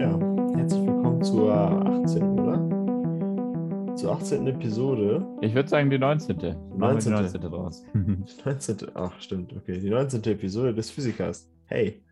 Ja, 0.00 0.18
herzlich 0.56 0.86
willkommen 0.86 1.22
zur 1.22 1.52
18. 1.52 2.22
oder? 2.40 3.96
Zur 3.96 4.12
18. 4.12 4.46
Episode. 4.46 5.26
Ich 5.42 5.54
würde 5.54 5.68
sagen 5.68 5.90
die 5.90 5.98
19. 5.98 6.36
Machen 6.38 6.48
wir 6.78 6.78
19. 6.78 7.12
Die 7.12 7.20
19. 7.20 7.40
draus. 7.42 7.84
19. 8.46 8.76
Ach, 8.94 9.20
stimmt, 9.20 9.52
okay. 9.52 9.78
Die 9.78 9.90
19. 9.90 10.24
Episode 10.24 10.74
des 10.74 10.90
Physikers. 10.90 11.52
Hey. 11.66 12.02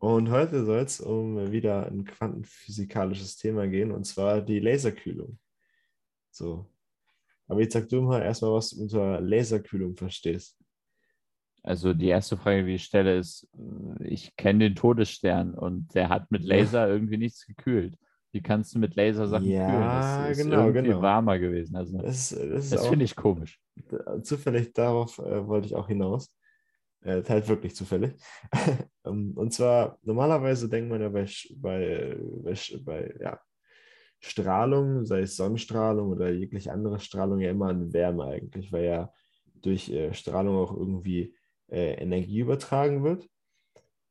Und 0.00 0.32
heute 0.32 0.64
soll 0.64 0.80
es 0.80 1.00
um 1.00 1.52
wieder 1.52 1.86
ein 1.86 2.04
quantenphysikalisches 2.04 3.36
Thema 3.36 3.68
gehen, 3.68 3.92
und 3.92 4.02
zwar 4.02 4.40
die 4.40 4.58
Laserkühlung. 4.58 5.38
So. 6.32 6.66
Aber 7.46 7.60
jetzt 7.60 7.74
sag 7.74 7.88
du 7.88 8.02
mal 8.02 8.20
erstmal, 8.20 8.50
was 8.50 8.70
du 8.70 8.82
unter 8.82 9.20
Laserkühlung 9.20 9.94
verstehst. 9.94 10.58
Also 11.66 11.94
die 11.94 12.06
erste 12.08 12.36
Frage, 12.36 12.64
die 12.64 12.74
ich 12.74 12.84
stelle, 12.84 13.18
ist, 13.18 13.48
äh, 14.00 14.06
ich 14.08 14.36
kenne 14.36 14.60
den 14.60 14.74
Todesstern 14.76 15.54
und 15.54 15.94
der 15.94 16.08
hat 16.08 16.30
mit 16.30 16.44
Laser 16.44 16.88
irgendwie 16.88 17.18
nichts 17.18 17.46
gekühlt. 17.46 17.96
Wie 18.32 18.40
kannst 18.42 18.74
du 18.74 18.78
mit 18.78 18.94
Laser 18.96 19.28
Sachen 19.28 19.48
Ja, 19.48 19.66
kühlen? 19.66 19.90
Das 19.92 20.18
ist 20.18 20.44
genau, 20.44 20.66
irgendwie 20.66 20.88
genau. 20.90 21.02
warmer 21.02 21.38
gewesen. 21.38 21.76
Also 21.76 21.98
Das, 21.98 22.30
das, 22.30 22.70
das 22.70 22.86
finde 22.86 23.04
ich 23.04 23.16
komisch. 23.16 23.60
zufällig 24.22 24.72
darauf 24.74 25.18
äh, 25.18 25.46
wollte 25.46 25.66
ich 25.66 25.74
auch 25.74 25.88
hinaus. 25.88 26.32
Äh, 27.02 27.22
halt 27.28 27.48
wirklich 27.48 27.74
zufällig. 27.74 28.14
Ähm, 29.06 29.34
Und 29.36 29.52
zwar, 29.54 29.98
normalerweise 30.02 30.68
denkt 30.68 30.90
man 30.90 31.00
ja 31.00 31.08
bei, 31.08 31.26
bei, 31.58 32.16
bei 32.84 33.14
ja, 33.20 33.40
Strahlung, 34.18 35.04
sei 35.04 35.20
es 35.20 35.36
Sonnenstrahlung 35.36 36.10
oder 36.10 36.30
jegliche 36.32 36.72
andere 36.72 36.98
Strahlung, 36.98 37.38
ja 37.38 37.50
immer 37.52 37.68
an 37.68 37.92
Wärme 37.92 38.24
eigentlich, 38.24 38.72
weil 38.72 38.84
ja 38.86 39.12
durch 39.62 39.88
äh, 39.90 40.12
Strahlung 40.12 40.56
auch 40.56 40.76
irgendwie 40.76 41.35
äh, 41.70 41.94
Energie 41.94 42.40
übertragen 42.40 43.04
wird. 43.04 43.28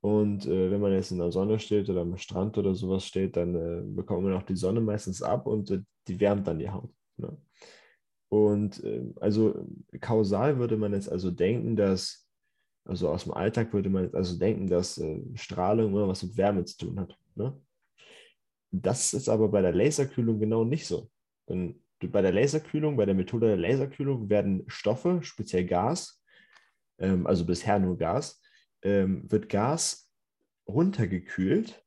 Und 0.01 0.45
äh, 0.45 0.69
wenn 0.69 0.81
man 0.81 0.93
jetzt 0.93 1.11
in 1.11 1.17
der 1.17 1.31
Sonne 1.31 1.59
steht 1.59 1.89
oder 1.89 2.01
am 2.01 2.17
Strand 2.17 2.57
oder 2.57 2.75
sowas 2.75 3.05
steht, 3.05 3.35
dann 3.37 3.55
äh, 3.55 3.81
bekommt 3.83 4.23
man 4.23 4.33
auch 4.33 4.43
die 4.43 4.55
Sonne 4.55 4.79
meistens 4.79 5.21
ab 5.23 5.47
und 5.47 5.71
äh, 5.71 5.81
die 6.07 6.19
wärmt 6.19 6.47
dann 6.47 6.59
die 6.59 6.69
Haut. 6.69 6.91
Ne? 7.17 7.35
Und 8.29 8.83
äh, 8.83 9.03
also 9.19 9.67
kausal 10.01 10.59
würde 10.59 10.77
man 10.77 10.93
jetzt 10.93 11.11
also 11.11 11.31
denken, 11.31 11.75
dass, 11.75 12.29
also 12.85 13.09
aus 13.09 13.23
dem 13.23 13.33
Alltag 13.33 13.73
würde 13.73 13.89
man 13.89 14.03
jetzt 14.03 14.15
also 14.15 14.37
denken, 14.37 14.67
dass 14.67 14.97
äh, 14.99 15.21
Strahlung 15.33 15.91
immer 15.91 16.07
was 16.07 16.21
mit 16.21 16.37
Wärme 16.37 16.65
zu 16.65 16.77
tun 16.85 16.99
hat. 16.99 17.17
Ne? 17.33 17.59
Das 18.71 19.13
ist 19.13 19.29
aber 19.29 19.49
bei 19.49 19.61
der 19.61 19.73
Laserkühlung 19.73 20.39
genau 20.39 20.65
nicht 20.65 20.85
so. 20.85 21.09
Denn 21.49 21.81
bei 21.99 22.21
der 22.21 22.33
Laserkühlung, 22.33 22.97
bei 22.97 23.05
der 23.05 23.15
Methode 23.15 23.47
der 23.47 23.57
Laserkühlung 23.57 24.29
werden 24.29 24.63
Stoffe, 24.67 25.19
speziell 25.23 25.65
Gas, 25.65 26.21
ähm, 26.99 27.27
also 27.27 27.45
bisher 27.45 27.79
nur 27.79 27.97
Gas, 27.97 28.41
ähm, 28.81 29.29
wird 29.31 29.49
Gas 29.49 30.11
runtergekühlt 30.67 31.83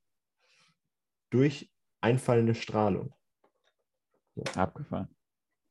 durch 1.29 1.71
einfallende 2.01 2.55
Strahlung. 2.55 3.13
Abgefahren. 4.55 5.09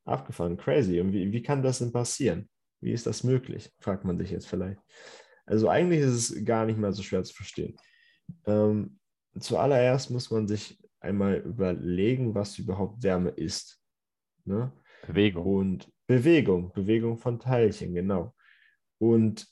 Abgefahren, 0.05 0.57
crazy. 0.57 1.01
Und 1.01 1.13
wie, 1.13 1.33
wie 1.33 1.43
kann 1.43 1.63
das 1.63 1.79
denn 1.79 1.93
passieren? 1.93 2.49
Wie 2.81 2.93
ist 2.93 3.07
das 3.07 3.25
möglich? 3.25 3.73
Fragt 3.81 4.05
man 4.05 4.19
sich 4.19 4.31
jetzt 4.31 4.47
vielleicht. 4.47 4.81
Also 5.47 5.69
eigentlich 5.69 6.01
ist 6.01 6.31
es 6.31 6.45
gar 6.45 6.67
nicht 6.67 6.79
mal 6.79 6.93
so 6.93 7.03
schwer 7.03 7.25
zu 7.25 7.35
verstehen. 7.35 7.77
Ähm, 8.47 8.99
zuallererst 9.39 10.11
muss 10.11 10.31
man 10.31 10.47
sich 10.47 10.79
einmal 11.01 11.37
überlegen, 11.37 12.35
was 12.35 12.59
überhaupt 12.59 13.03
Wärme 13.03 13.31
ist. 13.31 13.81
Ne? 14.45 14.73
Bewegung. 15.07 15.45
Und 15.45 15.93
Bewegung, 16.07 16.73
Bewegung 16.73 17.19
von 17.19 17.39
Teilchen, 17.39 17.95
genau. 17.95 18.35
Und 18.99 19.47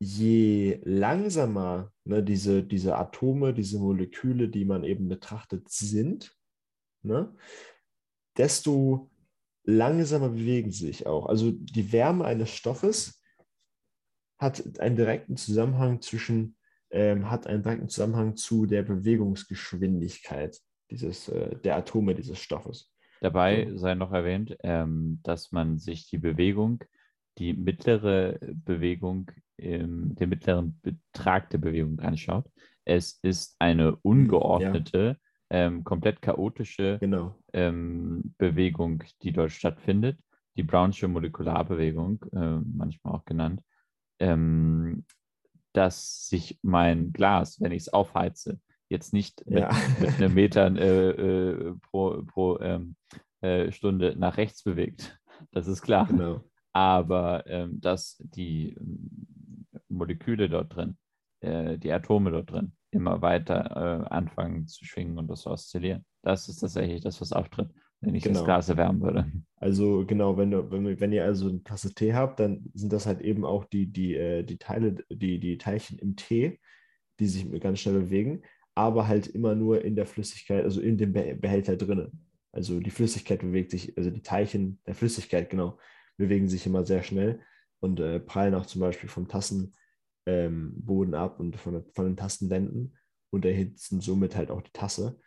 je 0.00 0.80
langsamer 0.84 1.92
ne, 2.04 2.22
diese, 2.22 2.62
diese 2.62 2.96
Atome, 2.96 3.52
diese 3.52 3.78
Moleküle, 3.78 4.48
die 4.48 4.64
man 4.64 4.84
eben 4.84 5.08
betrachtet, 5.08 5.68
sind, 5.68 6.34
ne, 7.02 7.34
desto 8.36 9.10
langsamer 9.64 10.30
bewegen 10.30 10.70
sie 10.70 10.86
sich 10.86 11.06
auch. 11.06 11.26
Also 11.26 11.52
die 11.52 11.92
Wärme 11.92 12.24
eines 12.24 12.50
Stoffes 12.50 13.22
hat 14.38 14.78
einen 14.78 14.96
direkten 14.96 15.36
Zusammenhang 15.36 16.00
zwischen, 16.00 16.56
ähm, 16.90 17.30
hat 17.30 17.46
einen 17.46 17.62
direkten 17.62 17.88
Zusammenhang 17.88 18.36
zu 18.36 18.66
der 18.66 18.82
Bewegungsgeschwindigkeit 18.82 20.58
dieses, 20.90 21.28
äh, 21.28 21.56
der 21.56 21.76
Atome 21.76 22.14
dieses 22.14 22.38
Stoffes. 22.38 22.92
Dabei 23.20 23.72
sei 23.74 23.94
noch 23.94 24.12
erwähnt, 24.12 24.56
ähm, 24.62 25.20
dass 25.24 25.50
man 25.50 25.78
sich 25.78 26.08
die 26.08 26.18
Bewegung, 26.18 26.84
die 27.38 27.54
mittlere 27.54 28.38
Bewegung, 28.64 29.30
ähm, 29.58 30.14
den 30.16 30.28
mittleren 30.28 30.80
Betrag 30.82 31.50
der 31.50 31.58
Bewegung 31.58 32.00
anschaut. 32.00 32.46
Es 32.84 33.18
ist 33.22 33.56
eine 33.58 33.96
ungeordnete, 33.96 35.18
ähm, 35.50 35.84
komplett 35.84 36.20
chaotische 36.22 36.98
Genau. 37.00 37.34
ähm, 37.52 38.34
Bewegung, 38.38 39.04
die 39.22 39.32
dort 39.32 39.52
stattfindet, 39.52 40.18
die 40.56 40.62
Brownsche 40.62 41.08
Molekularbewegung, 41.08 42.24
äh, 42.32 42.58
manchmal 42.64 43.14
auch 43.14 43.24
genannt, 43.24 43.62
ähm, 44.18 45.04
dass 45.72 46.26
sich 46.26 46.58
mein 46.62 47.12
Glas, 47.12 47.60
wenn 47.60 47.72
ich 47.72 47.82
es 47.82 47.92
aufheize, 47.92 48.58
jetzt 48.88 49.12
nicht 49.12 49.44
mit, 49.46 49.60
Ja. 49.60 49.70
mit 50.00 50.14
einem 50.16 50.34
Metern 50.34 50.76
äh, 50.76 51.10
äh, 51.10 51.74
pro, 51.82 52.22
pro 52.24 52.58
ähm, 52.60 52.96
äh, 53.40 53.70
Stunde 53.70 54.16
nach 54.18 54.36
rechts 54.38 54.62
bewegt. 54.64 55.18
Das 55.52 55.68
ist 55.68 55.82
klar. 55.82 56.06
Genau. 56.08 56.42
Aber 56.78 57.44
ähm, 57.48 57.80
dass 57.80 58.22
die 58.22 58.76
ähm, 58.78 59.66
Moleküle 59.88 60.48
dort 60.48 60.76
drin, 60.76 60.96
äh, 61.40 61.76
die 61.76 61.90
Atome 61.90 62.30
dort 62.30 62.52
drin, 62.52 62.72
immer 62.92 63.20
weiter 63.20 64.04
äh, 64.04 64.14
anfangen 64.14 64.68
zu 64.68 64.84
schwingen 64.84 65.18
und 65.18 65.26
das 65.26 65.40
zu 65.40 65.50
oszillieren. 65.50 66.04
Das 66.22 66.48
ist 66.48 66.60
tatsächlich 66.60 67.00
das, 67.00 67.20
was 67.20 67.32
auftritt, 67.32 67.68
wenn 68.00 68.14
ich 68.14 68.22
Genau. 68.22 68.36
das 68.38 68.44
Glas 68.44 68.68
erwärmen 68.68 69.00
würde. 69.00 69.28
Also 69.56 70.06
genau, 70.06 70.36
wenn, 70.36 70.52
du, 70.52 70.70
wenn, 70.70 71.00
wenn 71.00 71.12
ihr 71.12 71.24
also 71.24 71.48
eine 71.48 71.64
Tasse 71.64 71.92
Tee 71.92 72.14
habt, 72.14 72.38
dann 72.38 72.70
sind 72.74 72.92
das 72.92 73.06
halt 73.06 73.22
eben 73.22 73.44
auch 73.44 73.64
die, 73.64 73.86
die, 73.86 74.14
äh, 74.14 74.44
die 74.44 74.58
Teile, 74.58 74.94
die, 75.10 75.40
die 75.40 75.58
Teilchen 75.58 75.98
im 75.98 76.14
Tee, 76.14 76.60
die 77.18 77.26
sich 77.26 77.50
ganz 77.60 77.80
schnell 77.80 77.98
bewegen, 77.98 78.42
aber 78.76 79.08
halt 79.08 79.26
immer 79.26 79.56
nur 79.56 79.84
in 79.84 79.96
der 79.96 80.06
Flüssigkeit, 80.06 80.62
also 80.62 80.80
in 80.80 80.96
dem 80.96 81.12
Be- 81.12 81.34
Behälter 81.34 81.76
drinnen. 81.76 82.24
Also 82.52 82.78
die 82.78 82.90
Flüssigkeit 82.90 83.40
bewegt 83.40 83.72
sich, 83.72 83.98
also 83.98 84.10
die 84.10 84.22
Teilchen 84.22 84.78
der 84.86 84.94
Flüssigkeit, 84.94 85.50
genau, 85.50 85.76
bewegen 86.18 86.48
sich 86.48 86.66
immer 86.66 86.84
sehr 86.84 87.02
schnell 87.02 87.40
und 87.80 88.00
äh, 88.00 88.20
prallen 88.20 88.54
auch 88.54 88.66
zum 88.66 88.82
Beispiel 88.82 89.08
vom 89.08 89.28
Tassenboden 89.28 89.72
ähm, 90.26 91.14
ab 91.14 91.40
und 91.40 91.56
von, 91.56 91.84
von 91.94 92.04
den 92.04 92.16
Tastenwänden 92.16 92.96
und 93.30 93.44
erhitzen 93.46 94.00
somit 94.00 94.36
halt 94.36 94.50
auch 94.50 94.60
die 94.60 94.72
Tasse. 94.72 95.18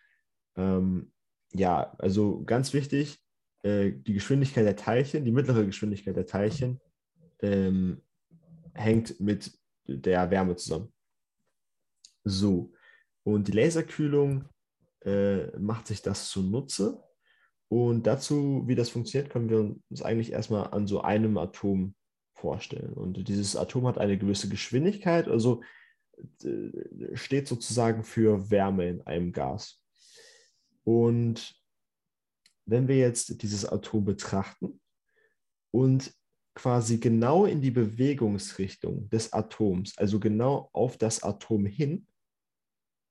Ähm, 0.55 1.11
ja, 1.53 1.95
also 1.97 2.43
ganz 2.43 2.73
wichtig, 2.73 3.19
äh, 3.63 3.91
die 3.91 4.13
Geschwindigkeit 4.13 4.65
der 4.65 4.75
Teilchen, 4.75 5.25
die 5.25 5.31
mittlere 5.31 5.65
Geschwindigkeit 5.65 6.15
der 6.15 6.27
Teilchen 6.27 6.79
ähm, 7.41 8.01
hängt 8.73 9.19
mit 9.19 9.57
der 9.87 10.29
Wärme 10.29 10.55
zusammen. 10.55 10.93
So, 12.23 12.73
und 13.23 13.47
die 13.47 13.51
Laserkühlung 13.51 14.45
äh, 15.03 15.57
macht 15.57 15.87
sich 15.87 16.01
das 16.01 16.29
zunutze. 16.29 17.03
Und 17.71 18.05
dazu, 18.05 18.63
wie 18.65 18.75
das 18.75 18.89
funktioniert, 18.89 19.31
können 19.31 19.49
wir 19.49 19.59
uns 19.89 20.01
eigentlich 20.01 20.33
erstmal 20.33 20.71
an 20.71 20.87
so 20.87 21.03
einem 21.03 21.37
Atom 21.37 21.95
vorstellen. 22.33 22.91
Und 22.91 23.29
dieses 23.29 23.55
Atom 23.55 23.87
hat 23.87 23.97
eine 23.97 24.17
gewisse 24.17 24.49
Geschwindigkeit, 24.49 25.29
also 25.29 25.61
äh, 26.43 27.15
steht 27.15 27.47
sozusagen 27.47 28.03
für 28.03 28.51
Wärme 28.51 28.89
in 28.89 29.01
einem 29.03 29.31
Gas. 29.31 29.81
Und 30.83 31.55
wenn 32.65 32.89
wir 32.89 32.97
jetzt 32.97 33.41
dieses 33.41 33.63
Atom 33.63 34.03
betrachten 34.03 34.81
und 35.71 36.13
quasi 36.53 36.97
genau 36.97 37.45
in 37.45 37.61
die 37.61 37.71
Bewegungsrichtung 37.71 39.09
des 39.09 39.31
Atoms, 39.31 39.97
also 39.97 40.19
genau 40.19 40.69
auf 40.73 40.97
das 40.97 41.23
Atom 41.23 41.65
hin, 41.65 42.05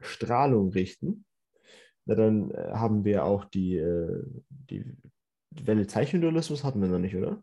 Strahlung 0.01 0.69
richten, 0.69 1.25
na 2.07 2.15
dann 2.15 2.51
äh, 2.51 2.73
haben 2.73 3.05
wir 3.05 3.25
auch 3.25 3.45
die, 3.45 3.77
äh, 3.77 4.25
die 4.49 4.85
Welle-Teilchen-Dualismus 5.51 6.65
hatten 6.65 6.81
wir 6.81 6.89
noch 6.89 6.99
nicht, 6.99 7.17
oder? 7.17 7.43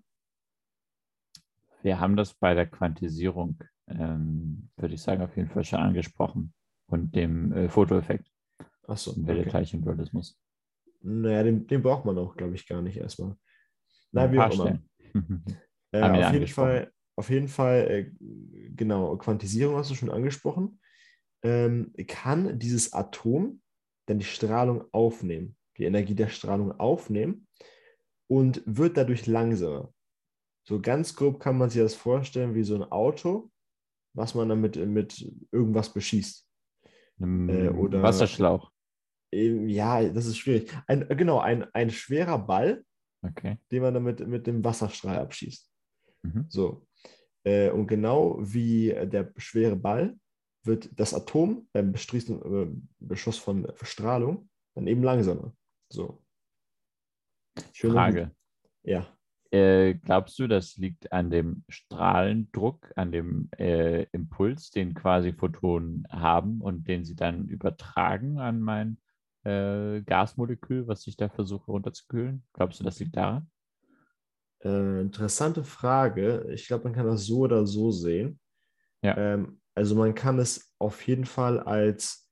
Wir 1.83 1.99
haben 1.99 2.15
das 2.15 2.33
bei 2.33 2.53
der 2.53 2.65
Quantisierung, 2.65 3.59
ähm, 3.87 4.69
würde 4.77 4.95
ich 4.95 5.01
sagen, 5.01 5.21
auf 5.21 5.35
jeden 5.37 5.49
Fall 5.49 5.63
schon 5.63 5.79
angesprochen 5.79 6.53
und 6.87 7.15
dem 7.15 7.51
äh, 7.53 7.69
Fotoeffekt, 7.69 8.31
Achso, 8.87 9.13
dem 9.13 9.23
okay. 9.23 9.33
Welle-Teilchen-Dualismus. 9.33 10.39
Naja, 11.01 11.43
den, 11.43 11.67
den 11.67 11.83
braucht 11.83 12.05
man 12.05 12.17
auch, 12.17 12.35
glaube 12.35 12.55
ich, 12.55 12.67
gar 12.67 12.81
nicht 12.81 12.97
erstmal. 12.97 13.35
Na, 14.11 14.31
wie 14.31 14.39
auch 14.39 14.53
immer. 14.53 14.79
Äh, 15.93 16.01
auf, 16.01 16.33
jeden. 16.33 16.47
Fall, 16.47 16.91
auf 17.15 17.29
jeden 17.29 17.47
Fall, 17.47 17.87
äh, 17.89 18.11
genau, 18.75 19.15
Quantisierung 19.15 19.77
hast 19.77 19.89
du 19.89 19.95
schon 19.95 20.09
angesprochen. 20.11 20.81
Ähm, 21.41 21.93
kann 22.07 22.59
dieses 22.59 22.91
Atom 22.91 23.61
dann 24.07 24.19
die 24.19 24.25
Strahlung 24.25 24.83
aufnehmen, 24.91 25.55
die 25.77 25.83
Energie 25.85 26.15
der 26.15 26.29
Strahlung 26.29 26.71
aufnehmen 26.79 27.47
und 28.27 28.63
wird 28.65 28.97
dadurch 28.97 29.27
langsamer. 29.27 29.93
So 30.67 30.81
ganz 30.81 31.15
grob 31.15 31.39
kann 31.39 31.57
man 31.57 31.69
sich 31.69 31.81
das 31.81 31.95
vorstellen 31.95 32.55
wie 32.55 32.63
so 32.63 32.75
ein 32.75 32.83
Auto, 32.91 33.51
was 34.13 34.33
man 34.35 34.49
damit 34.49 34.75
mit 34.75 35.31
irgendwas 35.51 35.93
beschießt. 35.93 36.45
Äh, 37.21 37.69
oder- 37.69 38.01
Wasserschlauch. 38.01 38.71
Ja, 39.31 40.03
das 40.07 40.25
ist 40.25 40.37
schwierig. 40.37 40.71
Ein, 40.87 41.07
genau, 41.09 41.39
ein, 41.39 41.63
ein 41.73 41.89
schwerer 41.89 42.39
Ball, 42.39 42.83
Okay. 43.23 43.57
den 43.71 43.81
man 43.81 43.93
dann 43.93 44.03
mit, 44.03 44.25
mit 44.25 44.47
dem 44.47 44.63
Wasserstrahl 44.63 45.17
abschießt. 45.19 45.69
Mhm. 46.23 46.45
So. 46.49 46.87
Äh, 47.43 47.69
und 47.71 47.87
genau 47.87 48.37
wie 48.39 48.89
der 48.89 49.33
schwere 49.37 49.75
Ball 49.75 50.17
wird 50.67 50.89
das 50.99 51.13
Atom 51.13 51.67
beim 51.71 51.93
äh, 51.93 52.67
Beschuss 52.99 53.37
von 53.37 53.67
Strahlung 53.81 54.49
dann 54.75 54.87
eben 54.87 55.03
langsamer. 55.03 55.53
So. 55.89 56.21
Frage. 57.73 58.31
Ja. 58.83 59.07
Äh, 59.51 59.95
glaubst 59.95 60.37
du, 60.39 60.47
das 60.47 60.75
liegt 60.75 61.11
an 61.11 61.29
dem 61.31 61.63
Strahlendruck, 61.69 62.91
an 62.95 63.11
dem 63.11 63.49
äh, 63.57 64.03
Impuls, 64.11 64.71
den 64.71 64.93
quasi 64.93 65.33
Photonen 65.33 66.05
haben 66.09 66.61
und 66.61 66.87
den 66.87 67.05
sie 67.05 67.15
dann 67.15 67.47
übertragen 67.47 68.39
an 68.39 68.59
mein 68.59 68.97
äh, 69.45 70.01
Gasmolekül, 70.01 70.87
was 70.87 71.07
ich 71.07 71.15
da 71.15 71.29
versuche 71.29 71.71
runterzukühlen? 71.71 72.43
Glaubst 72.53 72.79
du, 72.79 72.83
das 72.83 72.99
liegt 72.99 73.15
daran? 73.15 73.49
Äh, 74.63 75.01
interessante 75.01 75.63
Frage. 75.63 76.47
Ich 76.51 76.67
glaube, 76.67 76.85
man 76.85 76.93
kann 76.93 77.07
das 77.07 77.25
so 77.25 77.39
oder 77.39 77.65
so 77.65 77.91
sehen. 77.91 78.39
Ja. 79.01 79.15
Ähm, 79.17 79.61
also 79.77 79.95
man 79.95 80.15
kann 80.15 80.39
es 80.39 80.73
auf 80.79 81.05
jeden 81.07 81.25
Fall 81.25 81.59
als 81.59 82.27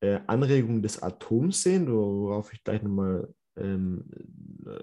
äh, 0.00 0.20
Anregung 0.26 0.82
des 0.82 1.02
Atoms 1.02 1.62
sehen, 1.62 1.92
worauf 1.92 2.52
ich 2.52 2.64
gleich 2.64 2.82
nochmal 2.82 3.32
ähm, 3.56 4.04
äh, 4.66 4.82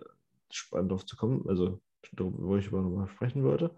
spannend 0.52 0.92
drauf 0.92 1.06
zu 1.06 1.16
kommen, 1.16 1.44
also 1.48 1.82
wo 2.18 2.56
ich 2.58 2.72
nochmal 2.72 3.08
sprechen 3.08 3.44
würde. 3.44 3.76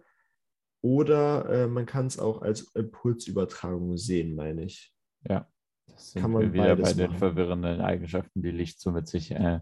Oder 0.81 1.49
äh, 1.49 1.67
man 1.67 1.85
kann 1.85 2.07
es 2.07 2.19
auch 2.19 2.41
als 2.41 2.73
Impulsübertragung 2.75 3.97
sehen, 3.97 4.35
meine 4.35 4.65
ich. 4.65 4.93
Ja. 5.27 5.47
Das 5.87 6.11
sind 6.11 6.21
Kann 6.21 6.31
man 6.31 6.51
wieder 6.51 6.75
bei 6.75 6.93
den 6.93 7.07
machen. 7.07 7.17
verwirrenden 7.19 7.79
Eigenschaften, 7.79 8.41
die 8.41 8.51
Licht 8.51 8.81
so 8.81 8.91
mit 8.91 9.07
sich 9.07 9.31
äh, 9.31 9.61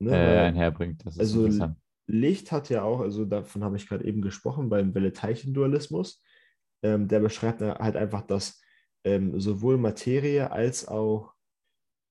Ne? 0.00 0.10
äh, 0.10 0.38
einherbringt. 0.40 1.06
Das 1.06 1.16
ist 1.16 1.20
also. 1.36 1.74
Licht 2.06 2.52
hat 2.52 2.68
ja 2.68 2.82
auch, 2.82 3.00
also 3.00 3.24
davon 3.24 3.64
habe 3.64 3.76
ich 3.76 3.88
gerade 3.88 4.04
eben 4.04 4.20
gesprochen, 4.20 4.68
beim 4.68 4.94
Welle-Teilchen-Dualismus. 4.94 6.22
Ähm, 6.84 7.08
der 7.08 7.20
beschreibt 7.20 7.60
halt 7.60 7.96
einfach, 7.96 8.22
dass 8.22 8.60
ähm, 9.04 9.40
sowohl 9.40 9.78
Materie 9.78 10.50
als 10.52 10.86
auch 10.86 11.34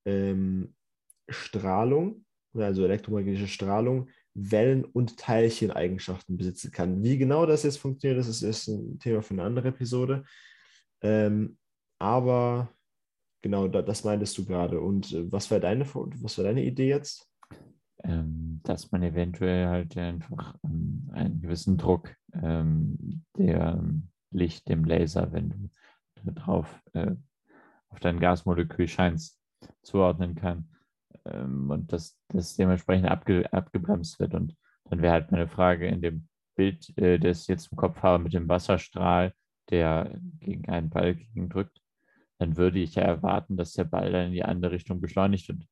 ähm, 0.06 0.75
Strahlung, 1.30 2.25
also 2.54 2.84
elektromagnetische 2.84 3.48
Strahlung, 3.48 4.10
Wellen- 4.34 4.84
und 4.84 5.18
Teilcheneigenschaften 5.18 6.38
besitzen 6.38 6.72
kann. 6.72 7.04
Wie 7.04 7.18
genau 7.18 7.46
das 7.46 7.64
jetzt 7.64 7.78
funktioniert, 7.78 8.20
das 8.20 8.28
ist, 8.28 8.42
ist 8.42 8.68
ein 8.68 9.00
Thema 9.00 9.22
für 9.22 9.36
eine 9.36 9.44
andere 9.44 9.70
Episode. 9.70 10.25
Ähm, 11.02 11.58
aber 12.00 12.70
genau, 13.42 13.68
da, 13.68 13.81
das 13.81 14.04
meintest 14.04 14.38
du 14.38 14.46
gerade. 14.46 14.81
Und 14.81 15.14
äh, 15.14 15.31
was 15.31 15.50
war 15.52 15.60
deine, 15.60 15.86
was 15.86 16.38
war 16.38 16.46
deine 16.46 16.64
Idee 16.64 16.90
jetzt? 16.90 17.30
ähm, 18.04 18.60
dass 18.64 18.92
man 18.92 19.04
eventuell 19.04 19.68
halt 19.68 19.98
einfach 19.98 20.56
ähm, 20.64 21.10
einen 21.14 21.42
gewissen 21.42 21.78
Druck 21.78 22.16
der 23.38 23.84
Licht, 24.33 24.68
dem 24.69 24.85
Laser, 24.85 25.31
wenn 25.31 25.71
du 26.24 26.31
drauf 26.31 26.81
äh, 26.94 27.15
auf 27.89 28.00
dein 28.00 28.19
Gasmolekül 28.19 28.88
scheinst, 28.88 29.39
zuordnen 29.81 30.35
kann 30.35 30.69
ähm, 31.25 31.69
und 31.69 31.94
dass 31.94 32.18
das 32.30 32.56
dementsprechend 32.56 33.09
abge 33.09 33.51
abgebremst 33.53 34.19
wird. 34.19 34.33
Und 34.33 34.56
dann 34.85 35.01
wäre 35.01 35.13
halt 35.13 35.31
meine 35.31 35.47
Frage 35.47 35.88
in 35.88 36.01
dem 36.01 36.27
Bild, 36.56 36.97
äh, 36.97 37.19
das 37.19 37.41
ich 37.41 37.47
jetzt 37.47 37.71
im 37.71 37.77
Kopf 37.77 38.01
habe, 38.01 38.24
mit 38.24 38.33
dem 38.33 38.50
Wasserstrahl, 38.50 39.33
der 39.69 40.19
gegen 40.39 40.68
einen 40.69 40.89
Ball 40.89 41.15
gegendrückt, 41.15 41.81
dann 42.39 42.57
würde 42.57 42.79
ich 42.79 42.95
ja 42.95 43.03
erwarten, 43.03 43.57
dass 43.57 43.74
der 43.74 43.86
Ball 43.86 44.12
dann 44.12 44.27
in 44.27 44.33
die 44.33 44.44
andere 44.44 44.74
Richtung 44.74 45.00
beschleunigt 45.00 45.47
wird 45.47 45.65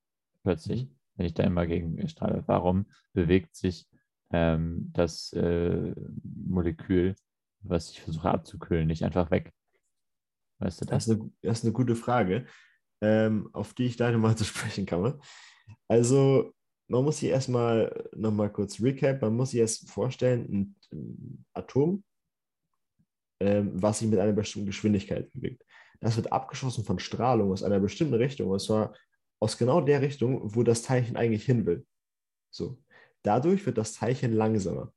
plötzlich 0.44 0.90
wenn 1.16 1.26
ich 1.26 1.34
da 1.34 1.44
immer 1.44 1.68
gegen 1.68 2.08
strahle. 2.08 2.44
Warum 2.48 2.88
bewegt 3.14 3.56
sich 3.56 3.88
ähm, 4.32 4.90
das 4.94 5.32
äh, 5.34 5.94
Molekül, 6.24 7.16
was 7.64 7.92
ich 7.92 8.02
versuche 8.02 8.30
abzukühlen, 8.30 8.88
nicht 8.88 9.04
einfach 9.04 9.32
weg? 9.32 9.54
Weißt 10.60 10.82
du 10.82 10.86
Das 10.86 11.06
das? 11.06 11.08
ist 11.08 11.22
eine, 11.22 11.32
das 11.42 11.58
ist 11.60 11.64
eine 11.66 11.74
gute 11.74 11.96
Frage, 11.96 12.46
ähm, 13.02 13.50
auf 13.54 13.74
die 13.74 13.86
ich 13.86 13.98
gleich 13.98 14.14
nochmal 14.14 14.38
zu 14.38 14.44
sprechen 14.44 14.86
komme. 14.86 15.20
Also, 15.88 16.54
man 16.88 17.04
muss 17.04 17.20
sich 17.20 17.30
erstmal 17.30 18.10
nochmal 18.16 18.52
kurz 18.52 18.82
recap. 18.82 19.22
Man 19.22 19.36
muss 19.36 19.52
sich 19.52 19.60
erst 19.62 19.90
vorstellen, 19.90 20.46
ein, 20.52 20.76
ein 20.92 21.46
Atom, 21.54 22.04
ähm, 23.40 23.72
was 23.82 24.00
sich 24.00 24.10
mit 24.10 24.20
einer 24.20 24.34
bestimmten 24.34 24.68
Geschwindigkeit 24.68 25.32
bewegt. 25.34 25.64
Das 26.02 26.16
wird 26.18 26.32
abgeschossen 26.32 26.84
von 26.84 27.00
Strahlung 27.00 27.52
aus 27.52 27.64
einer 27.64 27.80
bestimmten 27.80 28.16
Richtung, 28.16 28.50
und 28.50 28.60
zwar 28.60 28.94
aus 29.40 29.58
genau 29.58 29.82
der 29.82 30.02
Richtung, 30.02 30.56
wo 30.56 30.64
das 30.64 30.82
Teilchen 30.82 31.16
eigentlich 31.16 31.46
hin 31.46 31.66
will. 31.66 31.86
So. 32.52 32.82
Dadurch 33.24 33.66
wird 33.66 33.78
das 33.78 33.94
Teilchen 33.94 34.34
langsamer. 34.34 34.94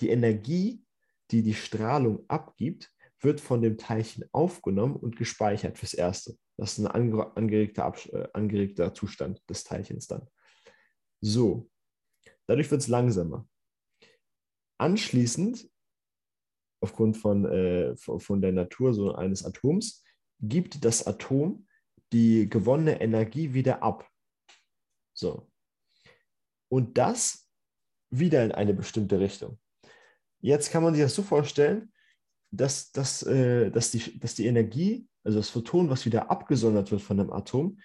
Die 0.00 0.08
Energie, 0.08 0.82
die 1.30 1.42
die 1.42 1.54
Strahlung 1.54 2.24
abgibt, 2.28 2.92
wird 3.20 3.40
von 3.40 3.62
dem 3.62 3.76
Teilchen 3.76 4.24
aufgenommen 4.32 4.96
und 4.96 5.16
gespeichert 5.16 5.78
fürs 5.78 5.94
Erste. 5.94 6.36
Das 6.56 6.72
ist 6.72 6.78
ein 6.78 6.86
ange 6.86 7.36
angeregter, 7.36 7.94
äh, 8.12 8.28
angeregter 8.32 8.94
Zustand 8.94 9.42
des 9.48 9.64
Teilchens 9.64 10.06
dann. 10.06 10.26
So, 11.20 11.70
dadurch 12.46 12.70
wird 12.70 12.80
es 12.80 12.88
langsamer. 12.88 13.46
Anschließend, 14.78 15.70
aufgrund 16.82 17.18
von, 17.18 17.44
äh, 17.44 17.96
von 17.96 18.40
der 18.40 18.52
Natur 18.52 18.94
so 18.94 19.14
eines 19.14 19.44
Atoms, 19.44 20.02
gibt 20.40 20.84
das 20.84 21.06
Atom 21.06 21.66
die 22.12 22.48
gewonnene 22.48 23.00
Energie 23.00 23.52
wieder 23.52 23.82
ab. 23.82 24.08
So. 25.14 25.50
Und 26.68 26.96
das 26.96 27.48
wieder 28.10 28.44
in 28.44 28.52
eine 28.52 28.74
bestimmte 28.74 29.20
Richtung. 29.20 29.60
Jetzt 30.40 30.70
kann 30.70 30.82
man 30.82 30.94
sich 30.94 31.02
das 31.02 31.14
so 31.14 31.22
vorstellen, 31.22 31.92
dass, 32.50 32.92
dass, 32.92 33.22
äh, 33.22 33.70
dass, 33.70 33.90
die, 33.90 34.18
dass 34.18 34.34
die 34.34 34.46
Energie, 34.46 35.06
also 35.22 35.38
das 35.38 35.50
Photon, 35.50 35.90
was 35.90 36.06
wieder 36.06 36.30
abgesondert 36.30 36.90
wird 36.90 37.02
von 37.02 37.18
dem 37.18 37.32
Atom, 37.32 37.78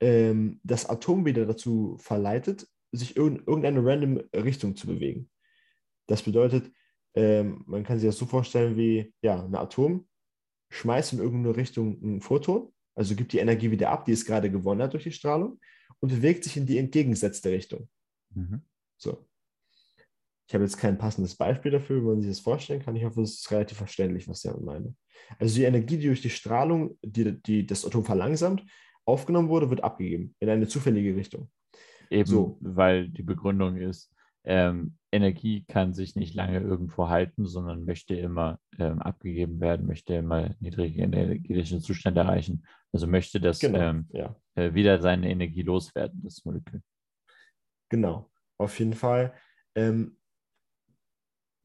ähm, 0.00 0.60
das 0.62 0.86
Atom 0.86 1.24
wieder 1.24 1.46
dazu 1.46 1.96
verleitet, 2.00 2.66
sich 2.92 3.16
in 3.16 3.36
irgendeine 3.36 3.84
random 3.84 4.22
Richtung 4.34 4.74
zu 4.74 4.86
bewegen. 4.86 5.30
Das 6.06 6.22
bedeutet, 6.22 6.72
ähm, 7.14 7.62
man 7.66 7.84
kann 7.84 7.98
sich 7.98 8.08
das 8.08 8.18
so 8.18 8.26
vorstellen 8.26 8.76
wie, 8.76 9.12
ja, 9.22 9.44
ein 9.44 9.54
Atom 9.54 10.08
schmeißt 10.70 11.14
in 11.14 11.18
irgendeine 11.18 11.56
Richtung 11.56 12.00
ein 12.02 12.20
Photon, 12.20 12.72
also 12.94 13.14
gibt 13.14 13.32
die 13.32 13.38
Energie 13.38 13.70
wieder 13.70 13.90
ab, 13.90 14.04
die 14.04 14.12
es 14.12 14.24
gerade 14.24 14.50
gewonnen 14.50 14.82
hat 14.82 14.92
durch 14.92 15.04
die 15.04 15.12
Strahlung, 15.12 15.60
und 16.00 16.10
bewegt 16.10 16.44
sich 16.44 16.56
in 16.56 16.66
die 16.66 16.78
entgegengesetzte 16.78 17.50
Richtung. 17.50 17.88
Mhm. 18.34 18.62
So. 18.96 19.27
Ich 20.48 20.54
habe 20.54 20.64
jetzt 20.64 20.78
kein 20.78 20.96
passendes 20.96 21.36
Beispiel 21.36 21.70
dafür, 21.70 22.00
wie 22.00 22.06
man 22.06 22.20
sich 22.22 22.30
das 22.30 22.40
vorstellen 22.40 22.80
kann. 22.82 22.96
Ich 22.96 23.04
hoffe, 23.04 23.20
es 23.20 23.34
ist 23.34 23.50
relativ 23.50 23.76
verständlich, 23.76 24.26
was 24.28 24.42
ich 24.42 24.50
damit 24.50 24.64
meine. 24.64 24.94
Also 25.38 25.54
die 25.56 25.64
Energie, 25.64 25.98
die 25.98 26.06
durch 26.06 26.22
die 26.22 26.30
Strahlung, 26.30 26.98
die, 27.02 27.40
die 27.42 27.66
das 27.66 27.84
Atom 27.84 28.04
verlangsamt, 28.04 28.64
aufgenommen 29.04 29.50
wurde, 29.50 29.68
wird 29.68 29.84
abgegeben 29.84 30.34
in 30.40 30.48
eine 30.48 30.66
zufällige 30.66 31.14
Richtung. 31.14 31.50
Eben, 32.10 32.26
So. 32.26 32.56
weil 32.60 33.08
die 33.10 33.22
Begründung 33.22 33.76
ist, 33.76 34.10
ähm, 34.44 34.96
Energie 35.12 35.64
kann 35.68 35.92
sich 35.92 36.16
nicht 36.16 36.34
lange 36.34 36.60
irgendwo 36.60 37.08
halten, 37.10 37.44
sondern 37.44 37.84
möchte 37.84 38.14
immer 38.14 38.58
ähm, 38.78 39.00
abgegeben 39.00 39.60
werden, 39.60 39.86
möchte 39.86 40.14
immer 40.14 40.54
niedrige 40.60 41.02
energetische 41.02 41.80
Zustände 41.80 42.22
erreichen. 42.22 42.64
Also 42.92 43.06
möchte 43.06 43.40
das 43.40 43.58
Genau. 43.58 43.78
ähm, 43.78 44.08
ja, 44.12 44.34
äh, 44.54 44.72
wieder 44.72 45.02
seine 45.02 45.30
Energie 45.30 45.62
loswerden, 45.62 46.22
das 46.22 46.42
Molekül. 46.46 46.80
genau. 47.90 48.30
Auf 48.58 48.78
jeden 48.78 48.94
Fall. 48.94 49.34
Ähm, 49.74 50.17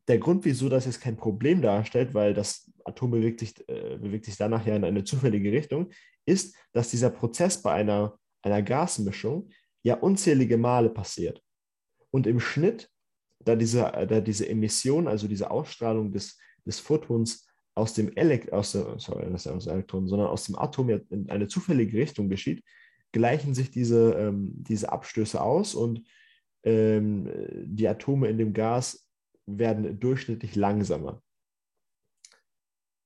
der 0.08 0.18
Grund, 0.20 0.46
wieso 0.46 0.70
das 0.70 0.86
jetzt 0.86 1.02
kein 1.02 1.16
Problem 1.16 1.62
darstellt, 1.62 2.14
weil 2.14 2.34
das 2.34 2.70
Atom 2.84 3.12
bewegt 3.12 3.40
sich, 3.40 3.58
äh, 3.70 3.98
bewegt 3.98 4.26
sich 4.26 4.36
danach 4.36 4.66
ja 4.66 4.76
in 4.76 4.84
eine 4.84 5.04
zufällige 5.04 5.52
Richtung, 5.52 5.92
ist, 6.26 6.56
dass 6.74 6.90
dieser 6.90 7.10
Prozess 7.10 7.62
bei 7.62 7.74
einer, 7.74 8.18
einer 8.42 8.62
Gasmischung 8.62 9.50
ja 9.84 9.96
unzählige 9.96 10.58
Male 10.58 10.90
passiert. 10.90 11.42
Und 12.12 12.28
im 12.28 12.40
Schnitt, 12.40 12.90
da 13.40 13.56
diese, 13.56 13.80
da 13.82 14.22
diese 14.22 14.48
Emission, 14.48 15.08
also 15.08 15.28
diese 15.28 15.52
Ausstrahlung 15.52 16.12
des, 16.12 16.38
des 16.66 16.80
Photons 16.80 17.48
aus 17.76 17.94
dem 17.94 18.16
Elekt 18.16 18.54
aus 18.54 18.74
der, 18.74 19.00
sorry, 19.00 19.26
ja 19.26 19.34
aus 19.34 19.44
dem 19.44 19.74
Elektron, 19.74 20.08
sondern 20.08 20.28
aus 20.28 20.46
dem 20.46 20.58
Atom 20.58 20.90
ja 20.90 21.00
in 21.10 21.30
eine 21.30 21.48
zufällige 21.48 21.98
Richtung 21.98 22.30
geschieht, 22.30 22.64
gleichen 23.12 23.54
sich 23.54 23.72
diese, 23.72 24.14
ähm, 24.14 24.52
diese 24.56 24.92
Abstöße 24.92 25.42
aus 25.42 25.76
und 25.76 26.04
ähm, 26.64 27.30
die 27.66 27.88
Atome 27.88 28.28
in 28.28 28.38
dem 28.38 28.54
Gas 28.54 29.03
werden 29.46 30.00
durchschnittlich 30.00 30.56
langsamer. 30.56 31.22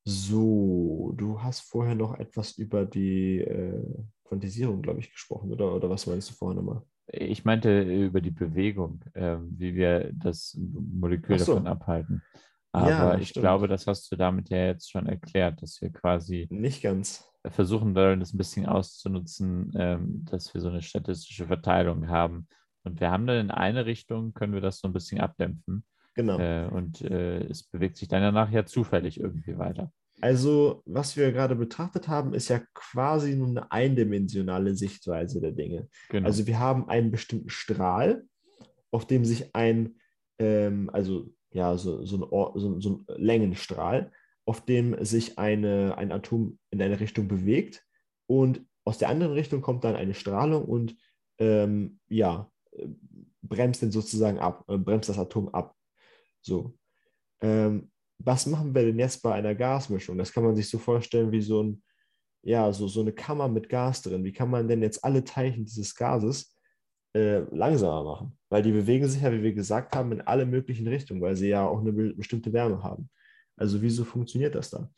So, 0.06 1.14
du 1.18 1.42
hast 1.42 1.62
vorher 1.62 1.96
noch 1.96 2.18
etwas 2.18 2.58
über 2.58 2.86
die 2.86 3.40
äh, 3.40 3.84
Quantisierung, 4.24 4.82
glaube 4.82 5.00
ich, 5.02 5.12
gesprochen, 5.12 5.52
oder? 5.52 5.74
Oder 5.76 5.90
was 5.90 6.08
meinst 6.08 6.30
du 6.30 6.34
vorher 6.34 6.56
nochmal? 6.62 6.82
Ich 7.08 7.44
meinte 7.46 7.82
über 7.82 8.22
die 8.22 8.32
Bewegung, 8.32 9.04
ähm, 9.16 9.50
wie 9.58 9.76
wir 9.76 10.12
das 10.14 10.58
Molekül 10.60 11.40
so. 11.40 11.54
davon 11.54 11.68
abhalten. 11.68 12.22
Ja, 12.74 13.00
Aber 13.00 13.20
ich 13.20 13.30
stimmt. 13.30 13.44
glaube, 13.44 13.68
das 13.68 13.88
hast 13.88 14.12
du 14.12 14.16
damit 14.16 14.50
ja 14.50 14.68
jetzt 14.68 14.92
schon 14.92 15.08
erklärt, 15.08 15.62
dass 15.62 15.82
wir 15.82 15.92
quasi 15.92 16.48
Nicht 16.52 16.84
ganz. 16.84 17.26
versuchen 17.46 17.96
wollen, 17.96 18.20
das 18.20 18.34
ein 18.34 18.38
bisschen 18.38 18.66
auszunutzen, 18.66 19.72
ähm, 19.76 20.26
dass 20.26 20.54
wir 20.54 20.62
so 20.62 20.70
eine 20.70 20.82
statistische 20.82 21.48
Verteilung 21.48 22.08
haben. 22.08 22.48
Und 22.84 23.00
wir 23.02 23.10
haben 23.10 23.26
dann 23.26 23.38
in 23.40 23.52
eine 23.52 23.86
Richtung, 23.86 24.34
können 24.34 24.54
wir 24.54 24.62
das 24.62 24.80
so 24.80 24.88
ein 24.88 24.94
bisschen 24.94 25.20
abdämpfen. 25.20 25.84
Genau. 26.18 26.40
Äh, 26.40 26.68
und 26.68 27.02
äh, 27.02 27.44
es 27.44 27.64
bewegt 27.64 27.98
sich 27.98 28.08
dann 28.08 28.22
danach 28.22 28.52
ja 28.52 28.66
zufällig 28.66 29.20
irgendwie 29.20 29.58
weiter. 29.58 29.94
Also, 30.20 30.82
was 30.86 31.16
wir 31.16 31.32
gerade 31.32 31.56
betrachtet 31.56 32.08
haben, 32.08 32.34
ist 32.34 32.50
ja 32.50 32.60
quasi 32.74 33.36
nur 33.36 33.50
eine 33.50 33.72
eindimensionale 33.72 34.76
Sichtweise 34.76 35.40
der 35.40 35.52
Dinge. 35.52 35.88
Genau. 36.10 36.26
Also, 36.26 36.48
wir 36.48 36.60
haben 36.60 36.90
einen 36.90 37.12
bestimmten 37.12 37.50
Strahl, 37.50 38.24
auf 38.90 39.06
dem 39.06 39.24
sich 39.26 39.56
ein, 39.56 40.00
ähm, 40.40 40.90
also 40.92 41.32
ja, 41.52 41.78
so, 41.78 42.04
so, 42.04 42.18
ein, 42.18 42.60
so, 42.60 42.80
so, 42.80 42.90
ein, 42.90 43.06
Längenstrahl, 43.16 44.12
auf 44.46 44.66
dem 44.66 45.04
sich 45.06 45.38
eine, 45.38 45.98
ein 46.00 46.12
Atom 46.12 46.58
in 46.72 46.82
eine 46.82 47.00
Richtung 47.00 47.28
bewegt 47.28 47.86
und 48.26 48.66
aus 48.86 48.98
der 48.98 49.10
anderen 49.10 49.34
Richtung 49.34 49.62
kommt 49.62 49.84
dann 49.84 49.96
eine 49.96 50.16
Strahlung 50.16 50.66
und 50.66 50.96
ähm, 51.38 52.00
ja, 52.08 52.50
bremst 53.42 53.82
den 53.82 53.92
sozusagen 53.92 54.40
ab, 54.40 54.64
äh, 54.68 54.78
bremst 54.78 55.10
das 55.10 55.20
Atom 55.20 55.50
ab. 55.50 55.77
So. 56.48 56.74
Ähm, 57.42 57.92
was 58.20 58.48
machen 58.48 58.74
wir 58.74 58.84
denn 58.84 58.98
jetzt 58.98 59.22
bei 59.22 59.34
einer 59.34 59.54
Gasmischung? 59.54 60.18
Das 60.18 60.32
kann 60.32 60.44
man 60.44 60.56
sich 60.56 60.70
so 60.70 60.80
vorstellen 60.80 61.32
wie 61.32 61.42
so 61.42 61.62
ein, 61.62 61.84
ja, 62.42 62.72
so, 62.74 62.88
so 62.88 63.02
eine 63.02 63.12
Kammer 63.12 63.48
mit 63.48 63.70
Gas 63.70 64.02
drin. 64.02 64.24
Wie 64.24 64.32
kann 64.32 64.50
man 64.50 64.68
denn 64.68 64.82
jetzt 64.82 65.04
alle 65.04 65.24
Teilchen 65.24 65.66
dieses 65.66 65.94
Gases 65.94 66.56
äh, 67.14 67.40
langsamer 67.56 68.04
machen? 68.04 68.38
Weil 68.50 68.64
die 68.64 68.72
bewegen 68.72 69.08
sich 69.08 69.22
ja, 69.22 69.32
wie 69.32 69.44
wir 69.44 69.54
gesagt 69.54 69.96
haben, 69.96 70.14
in 70.14 70.22
alle 70.22 70.46
möglichen 70.46 70.88
Richtungen, 70.88 71.22
weil 71.22 71.36
sie 71.36 71.50
ja 71.50 71.68
auch 71.68 71.82
eine 71.82 71.92
bestimmte 71.92 72.54
Wärme 72.54 72.82
haben. 72.82 73.10
Also 73.56 73.82
wieso 73.82 74.06
funktioniert 74.06 74.56
das 74.56 74.70
dann? 74.70 74.90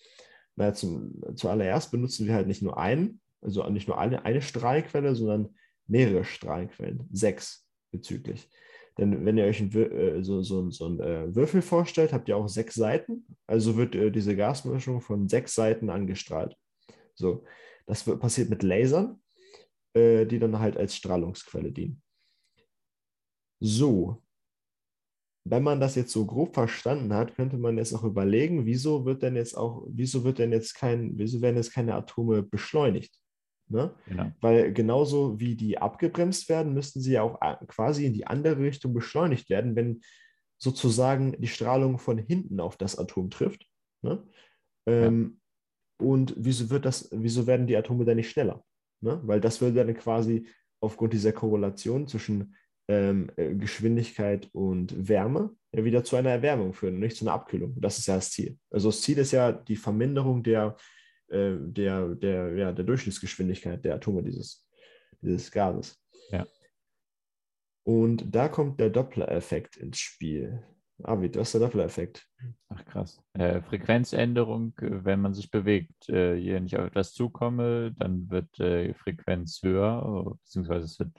Na, 0.56 0.74
zum, 0.74 1.22
zuallererst 1.36 1.92
benutzen 1.92 2.28
wir 2.28 2.36
halt 2.36 2.48
nicht 2.48 2.62
nur 2.62 2.78
einen, 2.78 3.20
also 3.42 3.68
nicht 3.70 3.88
nur 3.88 3.98
eine, 3.98 4.24
eine 4.24 4.42
Strahlquelle, 4.42 5.16
sondern 5.16 5.56
mehrere 5.88 6.24
Strahlquellen, 6.24 7.08
sechs 7.12 7.66
bezüglich. 7.92 8.50
Denn 8.98 9.26
wenn 9.26 9.38
ihr 9.38 9.46
euch 9.46 9.62
ein, 9.62 9.72
äh, 9.74 10.24
so, 10.24 10.42
so, 10.42 10.70
so 10.72 10.86
einen 10.86 11.00
äh, 11.00 11.36
Würfel 11.36 11.62
vorstellt, 11.62 12.12
habt 12.12 12.28
ihr 12.28 12.38
auch 12.38 12.48
sechs 12.48 12.76
Seiten. 12.76 13.26
Also 13.48 13.78
wird 13.78 13.96
äh, 13.96 14.12
diese 14.12 14.36
Gasmischung 14.36 15.02
von 15.02 15.28
sechs 15.30 15.56
Seiten 15.56 15.90
angestrahlt. 15.90 16.56
So, 17.16 17.44
das 17.86 18.06
wird, 18.06 18.20
passiert 18.20 18.50
mit 18.50 18.64
Lasern, 18.64 19.22
die 19.96 20.40
dann 20.40 20.60
halt 20.60 20.78
als 20.78 20.96
Strahlungsquelle 20.96 21.72
dienen. 21.72 22.02
So, 23.60 24.22
wenn 25.50 25.64
man 25.64 25.80
das 25.80 25.96
jetzt 25.96 26.12
so 26.12 26.26
grob 26.26 26.54
verstanden 26.54 27.14
hat, 27.14 27.36
könnte 27.36 27.58
man 27.58 27.78
jetzt 27.78 27.94
auch 27.94 28.04
überlegen, 28.04 28.66
wieso 28.66 29.06
wird 29.06 29.24
denn 29.24 29.36
jetzt 29.36 29.58
auch, 29.58 29.84
wieso 29.88 30.24
wird 30.24 30.38
denn 30.38 30.52
jetzt 30.52 30.76
kein, 30.76 31.18
wieso 31.18 31.42
werden 31.42 31.56
jetzt 31.56 31.74
keine 31.74 31.96
Atome 31.96 32.44
beschleunigt? 32.44 33.20
Ne? 33.70 33.94
Genau. 34.08 34.32
Weil 34.42 34.74
genauso 34.74 35.40
wie 35.40 35.56
die 35.56 35.78
abgebremst 35.78 36.50
werden, 36.50 36.74
müssten 36.74 37.02
sie 37.02 37.14
ja 37.14 37.22
auch 37.22 37.40
äh, 37.42 37.56
quasi 37.68 38.06
in 38.06 38.14
die 38.14 38.26
andere 38.26 38.58
Richtung 38.60 38.94
beschleunigt 38.94 39.50
werden, 39.50 39.76
wenn 39.76 40.02
sozusagen 40.58 41.40
die 41.40 41.48
Strahlung 41.48 42.00
von 42.00 42.18
hinten 42.18 42.60
auf 42.60 42.78
das 42.78 42.98
Atom 42.98 43.30
trifft. 43.30 43.68
Ne? 44.02 44.24
Ähm, 44.88 45.40
ja. 46.00 46.06
Und 46.08 46.34
wieso 46.38 46.70
wird 46.70 46.86
das, 46.86 47.10
wieso 47.12 47.46
werden 47.48 47.68
die 47.68 47.78
Atome 47.78 48.06
dann 48.06 48.18
nicht 48.18 48.32
schneller? 48.32 48.64
Ne? 49.02 49.22
Weil 49.24 49.40
das 49.40 49.62
würde 49.62 49.86
dann 49.86 49.96
quasi 49.96 50.48
aufgrund 50.82 51.14
dieser 51.14 51.32
Korrelation 51.32 52.08
zwischen 52.08 52.56
ähm, 52.88 53.30
äh, 53.36 53.54
Geschwindigkeit 53.54 54.50
und 54.52 55.08
Wärme 55.08 55.56
ja 55.74 55.84
wieder 55.84 56.04
zu 56.04 56.16
einer 56.16 56.32
Erwärmung 56.32 56.74
führen 56.74 56.96
und 56.96 57.02
nicht 57.02 57.18
zu 57.18 57.26
einer 57.26 57.34
Abkühlung. 57.34 57.76
Das 57.80 58.00
ist 58.00 58.08
ja 58.08 58.16
das 58.16 58.32
Ziel. 58.32 58.58
Also 58.72 58.90
das 58.90 59.02
Ziel 59.02 59.20
ist 59.20 59.32
ja 59.32 59.52
die 59.52 59.76
Verminderung 59.76 60.42
der 60.42 60.76
äh, 61.30 61.58
der, 61.60 62.16
der, 62.16 62.56
ja, 62.56 62.72
der 62.72 62.86
Durchschnittsgeschwindigkeit 62.86 63.84
der 63.84 63.96
Atome 63.96 64.24
dieses, 64.24 64.68
dieses 65.22 65.52
Gases. 65.52 66.02
Ja. 66.32 66.46
Und 67.84 68.24
da 68.36 68.48
kommt 68.48 68.80
der 68.80 68.90
Doppler-Effekt 68.90 69.78
ins 69.78 70.00
Spiel. 70.00 70.64
Arvid, 71.04 71.38
was 71.38 71.48
ist 71.48 71.54
der 71.54 71.62
Doppler-Effekt? 71.62 72.28
Ach 72.68 72.84
krass. 72.86 73.22
Äh, 73.34 73.62
Frequenzänderung, 73.62 74.74
äh, 74.80 75.04
wenn 75.06 75.22
man 75.22 75.34
sich 75.34 75.50
bewegt. 75.50 76.10
Äh, 76.10 76.54
wenn 76.54 76.66
ich 76.66 76.78
auf 76.78 76.88
etwas 76.88 77.14
zukomme, 77.14 77.94
dann 77.98 78.30
wird 78.30 78.58
die 78.58 78.64
äh, 78.64 78.94
Frequenz 78.94 79.62
höher, 79.64 80.36
beziehungsweise 80.44 80.86
es 80.86 81.00
wird 81.00 81.12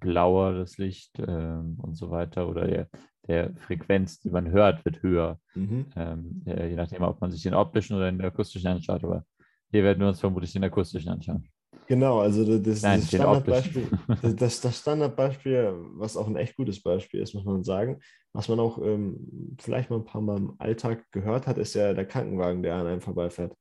blauer, 0.00 0.54
das 0.54 0.78
Licht 0.78 1.12
ähm, 1.18 1.78
und 1.80 1.94
so 1.94 2.10
weiter. 2.10 2.48
Oder 2.48 2.66
der, 2.66 2.88
der 3.28 3.54
Frequenz, 3.56 4.18
die 4.20 4.30
man 4.30 4.50
hört, 4.50 4.84
wird 4.84 5.02
höher. 5.02 5.38
Mhm. 5.54 5.86
Ähm, 5.94 6.42
je 6.44 6.74
nachdem, 6.74 7.02
ob 7.02 7.20
man 7.20 7.30
sich 7.30 7.42
den 7.42 7.54
optischen 7.54 7.96
oder 7.96 8.10
den 8.10 8.20
akustischen 8.20 8.68
anschaut. 8.68 9.04
Aber 9.04 9.24
hier 9.70 9.84
werden 9.84 10.00
wir 10.00 10.08
uns 10.08 10.20
vermutlich 10.20 10.52
den 10.52 10.64
akustischen 10.64 11.10
anschauen. 11.10 11.48
Genau, 11.86 12.20
also 12.20 12.44
das, 12.58 12.82
Nein, 12.82 13.00
das, 13.00 13.08
Standardbeispiel, 13.08 13.88
das, 14.36 14.60
das, 14.60 14.78
Standardbeispiel, 14.78 15.74
was 15.94 16.16
auch 16.16 16.28
ein 16.28 16.36
echt 16.36 16.54
gutes 16.56 16.80
Beispiel 16.80 17.20
ist, 17.20 17.34
muss 17.34 17.44
man 17.44 17.64
sagen, 17.64 17.98
was 18.32 18.48
man 18.48 18.60
auch 18.60 18.78
ähm, 18.80 19.56
vielleicht 19.60 19.90
mal 19.90 19.96
ein 19.96 20.04
paar 20.04 20.20
Mal 20.20 20.38
im 20.38 20.54
Alltag 20.58 21.04
gehört 21.10 21.48
hat, 21.48 21.58
ist 21.58 21.74
ja 21.74 21.92
der 21.92 22.06
Krankenwagen, 22.06 22.62
der 22.62 22.76
an 22.76 22.86
einem 22.86 23.00
vorbeifährt. 23.00 23.56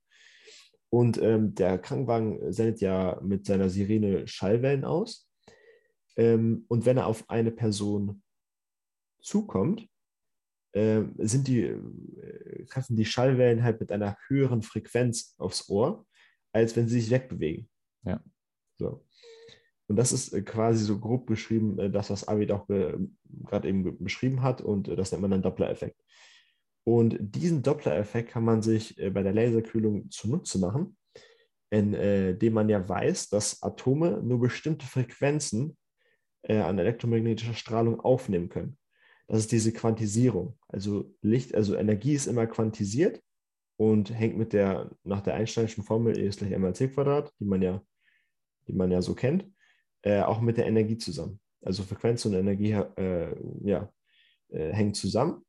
Und 0.92 1.20
ähm, 1.22 1.56
der 1.56 1.80
Krankenwagen 1.80 2.52
sendet 2.52 2.82
ja 2.82 3.20
mit 3.24 3.46
seiner 3.48 3.70
Sirene 3.70 4.28
Schallwellen 4.28 4.86
aus. 4.86 5.28
Ähm, 6.16 6.66
und 6.68 6.86
wenn 6.86 6.98
er 6.98 7.08
auf 7.08 7.28
eine 7.30 7.52
Person 7.52 8.22
zukommt, 9.22 9.88
sind 10.72 11.48
die, 11.48 11.62
äh, 11.64 12.66
treffen 12.68 12.96
die 12.96 13.06
Schallwellen 13.06 13.64
halt 13.64 13.80
mit 13.80 13.92
einer 13.92 14.18
höheren 14.28 14.62
Frequenz 14.62 15.34
aufs 15.40 15.68
Ohr, 15.68 16.06
als 16.54 16.76
wenn 16.76 16.88
sie 16.88 17.02
sich 17.02 17.10
wegbewegen. 17.10 17.68
Ja. 18.04 18.24
So. 18.78 19.04
Und 19.88 19.96
das 19.96 20.12
ist 20.12 20.32
äh, 20.34 20.44
quasi 20.44 20.86
so 20.86 21.00
grob 21.00 21.26
beschrieben, 21.26 21.80
äh, 21.80 21.90
das, 21.90 22.12
was 22.12 22.28
Avid 22.28 22.52
auch 22.52 22.68
gerade 22.68 23.68
eben 23.68 23.98
beschrieben 24.04 24.44
hat, 24.44 24.62
und 24.62 24.88
das 24.88 25.12
nennt 25.12 25.24
man 25.24 25.32
dann 25.32 25.42
Doppler-Effekt. 25.42 26.00
Und 26.86 27.18
diesen 27.20 27.64
Doppler-Effekt 27.64 28.30
kann 28.30 28.46
man 28.46 28.62
sich 28.62 28.96
bei 28.96 29.22
der 29.22 29.34
Laserkühlung 29.34 30.10
zunutze 30.10 30.60
machen, 30.60 30.98
indem 31.70 32.54
man 32.54 32.68
ja 32.68 32.88
weiß, 32.88 33.30
dass 33.30 33.62
Atome 33.62 34.24
nur 34.24 34.40
bestimmte 34.40 34.88
Frequenzen 34.88 35.78
an 36.48 36.80
elektromagnetischer 36.80 37.54
Strahlung 37.54 38.00
aufnehmen 38.00 38.50
können. 38.50 38.79
Das 39.30 39.42
ist 39.42 39.52
diese 39.52 39.72
Quantisierung. 39.72 40.58
Also 40.68 41.14
Licht, 41.22 41.54
also 41.54 41.76
Energie 41.76 42.14
ist 42.14 42.26
immer 42.26 42.48
quantisiert 42.48 43.22
und 43.78 44.10
hängt 44.12 44.38
mit 44.40 44.54
der, 44.54 44.90
nach 45.04 45.22
der 45.22 45.36
Einsteinischen 45.36 45.84
Formel 45.84 46.18
E 46.18 46.28
ist 46.28 46.40
gleich 46.40 46.52
mc 46.52 46.88
Quadrat, 46.90 47.32
die 47.40 47.46
man 47.46 47.62
ja, 47.62 47.84
die 48.68 48.74
man 48.74 48.90
ja 48.90 49.04
so 49.04 49.14
kennt, 49.14 49.46
äh, 50.02 50.22
auch 50.22 50.42
mit 50.42 50.58
der 50.58 50.66
Energie 50.66 50.98
zusammen. 50.98 51.40
Also 51.62 51.84
Frequenz 51.84 52.26
und 52.26 52.34
Energie 52.34 52.72
äh, 52.72 53.36
ja, 53.64 53.94
äh, 54.50 54.74
hängen 54.74 54.96
zusammen. 54.96 55.46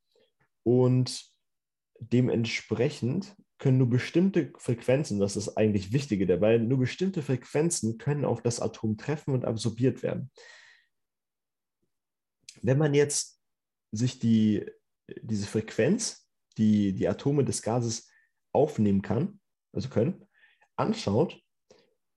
Und 0.62 1.24
dementsprechend 2.00 3.34
können 3.56 3.78
nur 3.78 3.88
bestimmte 3.88 4.52
Frequenzen, 4.58 5.20
das 5.20 5.36
ist 5.36 5.56
eigentlich 5.56 5.90
Wichtige 5.90 6.26
dabei, 6.26 6.58
nur 6.58 6.80
bestimmte 6.80 7.22
Frequenzen 7.22 7.96
können 7.96 8.26
auf 8.26 8.42
das 8.42 8.60
Atom 8.60 8.98
treffen 8.98 9.32
und 9.32 9.46
absorbiert 9.46 10.02
werden. 10.02 10.30
Wenn 12.60 12.76
man 12.76 12.92
jetzt 12.92 13.39
sich 13.92 14.18
die, 14.18 14.66
diese 15.22 15.46
Frequenz, 15.46 16.28
die 16.58 16.92
die 16.92 17.08
Atome 17.08 17.44
des 17.44 17.62
Gases 17.62 18.10
aufnehmen 18.52 19.02
kann, 19.02 19.40
also 19.72 19.88
können, 19.88 20.28
anschaut 20.76 21.40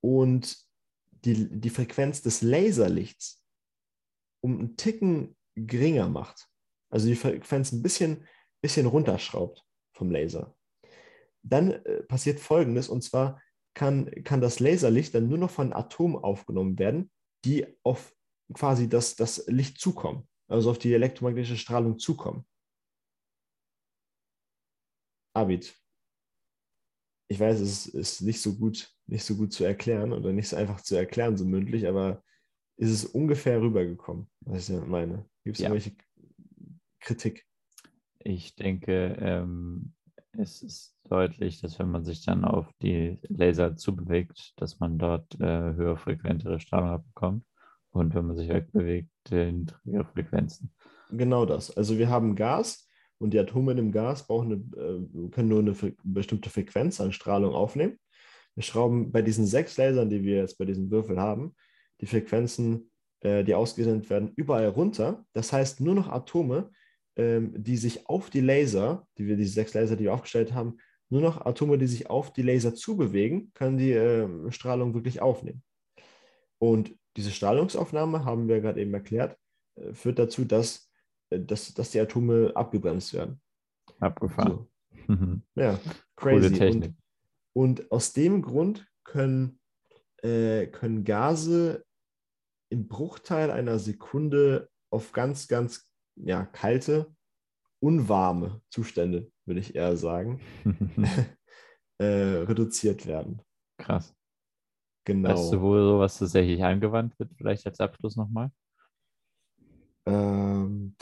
und 0.00 0.56
die, 1.24 1.48
die 1.60 1.70
Frequenz 1.70 2.22
des 2.22 2.42
Laserlichts 2.42 3.42
um 4.42 4.58
einen 4.58 4.76
Ticken 4.76 5.36
geringer 5.54 6.08
macht, 6.08 6.48
also 6.90 7.06
die 7.06 7.16
Frequenz 7.16 7.72
ein 7.72 7.82
bisschen, 7.82 8.26
bisschen 8.60 8.86
runterschraubt 8.86 9.64
vom 9.92 10.10
Laser, 10.10 10.54
dann 11.42 11.70
äh, 11.70 12.02
passiert 12.02 12.40
Folgendes, 12.40 12.88
und 12.88 13.02
zwar 13.02 13.40
kann, 13.74 14.10
kann 14.24 14.40
das 14.40 14.60
Laserlicht 14.60 15.14
dann 15.14 15.28
nur 15.28 15.38
noch 15.38 15.50
von 15.50 15.72
Atomen 15.72 16.16
aufgenommen 16.16 16.78
werden, 16.78 17.10
die 17.44 17.66
auf 17.82 18.14
quasi 18.52 18.88
das, 18.88 19.16
das 19.16 19.44
Licht 19.46 19.80
zukommen 19.80 20.28
also 20.48 20.70
auf 20.70 20.78
die 20.78 20.92
elektromagnetische 20.92 21.56
Strahlung 21.56 21.98
zukommen. 21.98 22.46
Abid, 25.34 25.74
ich 27.28 27.40
weiß, 27.40 27.60
es 27.60 27.86
ist 27.86 28.20
nicht 28.22 28.40
so 28.40 28.54
gut, 28.54 28.92
nicht 29.06 29.24
so 29.24 29.36
gut 29.36 29.52
zu 29.52 29.64
erklären 29.64 30.12
oder 30.12 30.32
nicht 30.32 30.48
so 30.48 30.56
einfach 30.56 30.80
zu 30.80 30.94
erklären, 30.94 31.36
so 31.36 31.44
mündlich, 31.44 31.88
aber 31.88 32.22
ist 32.76 32.90
es 32.90 33.04
ungefähr 33.04 33.60
rübergekommen, 33.60 34.28
was 34.40 34.68
ich 34.68 34.80
meine? 34.86 35.28
Gibt 35.44 35.56
es 35.56 35.62
ja. 35.62 35.68
irgendwelche 35.68 35.96
Kritik? 37.00 37.46
Ich 38.18 38.54
denke, 38.56 39.16
ähm, 39.20 39.94
es 40.32 40.62
ist 40.62 40.96
deutlich, 41.04 41.60
dass 41.60 41.78
wenn 41.78 41.90
man 41.90 42.04
sich 42.04 42.24
dann 42.24 42.44
auf 42.44 42.72
die 42.82 43.18
Laser 43.28 43.76
zubewegt, 43.76 44.54
dass 44.56 44.80
man 44.80 44.98
dort 44.98 45.38
äh, 45.40 45.74
höher 45.74 45.96
frequentere 45.96 46.60
Strahlung 46.60 46.90
abbekommt. 46.90 47.44
Und 47.90 48.14
wenn 48.14 48.26
man 48.26 48.36
sich 48.36 48.48
wegbewegt, 48.48 49.10
niedrigere 49.30 50.04
Frequenzen. 50.12 50.70
Genau 51.10 51.46
das. 51.46 51.76
Also 51.76 51.98
wir 51.98 52.08
haben 52.08 52.34
Gas 52.34 52.88
und 53.18 53.30
die 53.30 53.38
Atome 53.38 53.72
in 53.72 53.76
dem 53.76 53.92
Gas 53.92 54.26
brauchen 54.26 54.52
eine, 54.52 54.82
äh, 54.82 55.28
können 55.30 55.48
nur 55.48 55.60
eine 55.60 55.74
bestimmte 56.02 56.50
Frequenz 56.50 57.00
an 57.00 57.12
Strahlung 57.12 57.54
aufnehmen. 57.54 57.98
Wir 58.54 58.62
schrauben 58.62 59.12
bei 59.12 59.22
diesen 59.22 59.46
sechs 59.46 59.76
Lasern, 59.76 60.10
die 60.10 60.22
wir 60.22 60.36
jetzt 60.36 60.58
bei 60.58 60.64
diesem 60.64 60.90
Würfel 60.90 61.20
haben, 61.20 61.54
die 62.00 62.06
Frequenzen, 62.06 62.90
äh, 63.20 63.44
die 63.44 63.54
ausgesendet 63.54 64.08
werden, 64.10 64.32
überall 64.36 64.68
runter. 64.68 65.24
Das 65.32 65.52
heißt, 65.52 65.80
nur 65.80 65.94
noch 65.94 66.08
Atome, 66.08 66.70
ähm, 67.16 67.52
die 67.56 67.76
sich 67.76 68.08
auf 68.08 68.30
die 68.30 68.40
Laser, 68.40 69.06
die 69.18 69.26
wir, 69.26 69.36
diese 69.36 69.54
sechs 69.54 69.74
Laser, 69.74 69.96
die 69.96 70.04
wir 70.04 70.14
aufgestellt 70.14 70.52
haben, 70.52 70.78
nur 71.10 71.20
noch 71.20 71.44
Atome, 71.44 71.78
die 71.78 71.86
sich 71.86 72.10
auf 72.10 72.32
die 72.32 72.42
Laser 72.42 72.74
zubewegen, 72.74 73.52
können 73.54 73.78
die 73.78 73.92
äh, 73.92 74.50
Strahlung 74.50 74.94
wirklich 74.94 75.20
aufnehmen. 75.20 75.62
Und 76.58 76.96
diese 77.16 77.30
Strahlungsaufnahme, 77.30 78.24
haben 78.24 78.48
wir 78.48 78.60
gerade 78.60 78.80
eben 78.80 78.94
erklärt, 78.94 79.38
äh, 79.76 79.92
führt 79.92 80.18
dazu, 80.18 80.44
dass, 80.44 80.90
äh, 81.30 81.40
dass, 81.40 81.72
dass 81.74 81.90
die 81.90 82.00
Atome 82.00 82.52
abgebremst 82.54 83.14
werden. 83.14 83.40
Abgefahren. 84.00 84.66
So. 85.08 85.40
ja, 85.54 85.78
crazy. 86.16 86.48
Coole 86.48 86.52
Technik. 86.52 86.94
Und, 87.52 87.80
und, 87.80 87.92
aus 87.92 88.12
dem 88.12 88.42
Grund 88.42 88.86
können, 89.04 89.60
äh, 90.22 90.66
können 90.66 91.04
Gase 91.04 91.84
im 92.70 92.88
Bruchteil 92.88 93.50
einer 93.50 93.78
Sekunde 93.78 94.68
auf 94.90 95.12
ganz, 95.12 95.46
ganz 95.48 95.88
ja, 96.16 96.44
kalte, 96.44 97.14
unwarme 97.80 98.62
Zustände, 98.70 99.30
würde 99.44 99.60
ich 99.60 99.74
eher 99.74 99.96
sagen, 99.96 100.40
äh, 101.98 102.04
reduziert 102.04 103.06
werden. 103.06 103.42
Krass. 103.78 104.14
Genau. 105.04 105.30
Weißt 105.30 105.52
du, 105.52 105.60
wo 105.60 105.76
sowas 105.76 106.18
tatsächlich 106.18 106.64
angewandt 106.64 107.18
wird, 107.18 107.30
vielleicht 107.36 107.66
als 107.66 107.80
Abschluss 107.80 108.16
nochmal? 108.16 108.50
Ähm, 110.06 110.96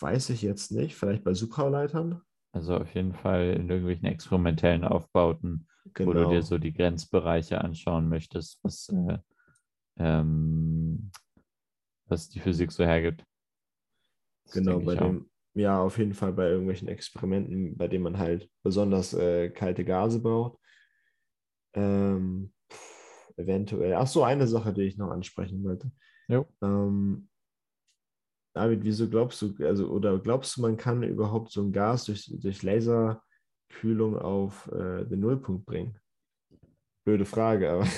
weiß 0.00 0.30
ich 0.30 0.42
jetzt 0.42 0.70
nicht. 0.70 0.94
Vielleicht 0.96 1.24
bei 1.24 1.34
Supraleitern? 1.34 2.22
Also 2.52 2.76
auf 2.76 2.94
jeden 2.94 3.14
Fall 3.14 3.54
in 3.54 3.68
irgendwelchen 3.68 4.06
experimentellen 4.06 4.84
Aufbauten, 4.84 5.66
genau. 5.92 6.08
wo 6.08 6.12
du 6.12 6.20
dir 6.20 6.28
genau. 6.28 6.40
so 6.42 6.58
die 6.58 6.72
Grenzbereiche 6.72 7.60
anschauen 7.60 8.08
möchtest, 8.08 8.60
was, 8.62 8.88
äh, 8.90 9.18
ähm, 9.98 11.10
was 12.06 12.28
die 12.28 12.38
Physik 12.38 12.70
so 12.70 12.84
hergibt. 12.84 13.24
Das 14.44 14.54
genau, 14.54 14.78
bei 14.78 14.94
dem, 14.94 15.28
ja, 15.54 15.80
auf 15.80 15.98
jeden 15.98 16.14
Fall 16.14 16.32
bei 16.32 16.48
irgendwelchen 16.48 16.86
Experimenten, 16.86 17.76
bei 17.76 17.88
denen 17.88 18.04
man 18.04 18.18
halt 18.18 18.48
besonders 18.62 19.14
äh, 19.14 19.50
kalte 19.50 19.84
Gase 19.84 20.20
braucht. 20.20 20.58
Ähm, 21.72 22.53
eventuell. 23.36 23.94
Ach 23.94 24.06
so, 24.06 24.22
eine 24.24 24.46
Sache, 24.46 24.72
die 24.72 24.82
ich 24.82 24.96
noch 24.96 25.10
ansprechen 25.10 25.62
wollte. 25.64 25.90
Ähm, 26.62 27.28
David, 28.54 28.84
wieso 28.84 29.08
glaubst 29.08 29.42
du, 29.42 29.54
also, 29.64 29.88
oder 29.88 30.18
glaubst 30.18 30.56
du, 30.56 30.62
man 30.62 30.76
kann 30.76 31.02
überhaupt 31.02 31.50
so 31.50 31.62
ein 31.62 31.72
Gas 31.72 32.04
durch, 32.04 32.30
durch 32.40 32.62
Laserkühlung 32.62 34.16
auf 34.18 34.70
äh, 34.72 35.04
den 35.04 35.20
Nullpunkt 35.20 35.66
bringen? 35.66 35.98
Blöde 37.04 37.24
Frage, 37.24 37.70
aber. 37.70 37.86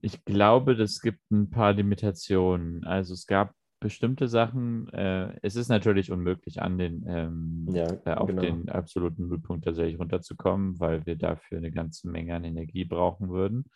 Ich 0.00 0.22
glaube, 0.26 0.72
es 0.72 1.00
gibt 1.00 1.30
ein 1.30 1.48
paar 1.48 1.72
Limitationen. 1.72 2.84
Also 2.84 3.14
es 3.14 3.26
gab 3.26 3.54
bestimmte 3.84 4.28
Sachen. 4.28 4.88
Äh, 4.94 5.38
es 5.42 5.56
ist 5.56 5.68
natürlich 5.68 6.10
unmöglich, 6.10 6.62
an 6.62 6.78
den, 6.78 7.04
ähm, 7.06 7.68
ja, 7.70 7.86
äh, 8.06 8.14
auf 8.14 8.28
genau. 8.28 8.40
den 8.40 8.70
absoluten 8.70 9.28
Nullpunkt 9.28 9.66
tatsächlich 9.66 10.00
runterzukommen, 10.00 10.80
weil 10.80 11.04
wir 11.04 11.16
dafür 11.16 11.58
eine 11.58 11.70
ganze 11.70 12.08
Menge 12.08 12.34
an 12.34 12.44
Energie 12.44 12.86
brauchen 12.86 13.28
würden. 13.28 13.66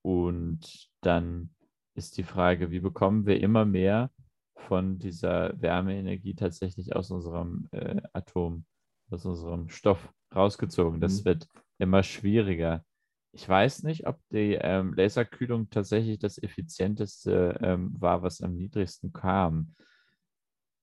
Und 0.00 0.88
dann 1.00 1.50
ist 1.96 2.18
die 2.18 2.22
Frage, 2.22 2.70
wie 2.70 2.78
bekommen 2.78 3.26
wir 3.26 3.40
immer 3.40 3.64
mehr 3.64 4.12
von 4.54 5.00
dieser 5.00 5.60
Wärmeenergie 5.60 6.36
tatsächlich 6.36 6.94
aus 6.94 7.10
unserem 7.10 7.68
äh, 7.72 8.00
Atom, 8.12 8.64
aus 9.10 9.26
unserem 9.26 9.68
Stoff 9.70 10.14
rausgezogen. 10.32 11.00
Das 11.00 11.20
mhm. 11.20 11.24
wird 11.24 11.48
immer 11.78 12.04
schwieriger. 12.04 12.84
Ich 13.32 13.48
weiß 13.48 13.82
nicht, 13.84 14.06
ob 14.06 14.20
die 14.30 14.58
ähm, 14.60 14.92
Laserkühlung 14.94 15.70
tatsächlich 15.70 16.18
das 16.18 16.42
effizienteste 16.42 17.58
ähm, 17.62 17.94
war, 17.98 18.22
was 18.22 18.42
am 18.42 18.54
niedrigsten 18.54 19.12
kam. 19.12 19.74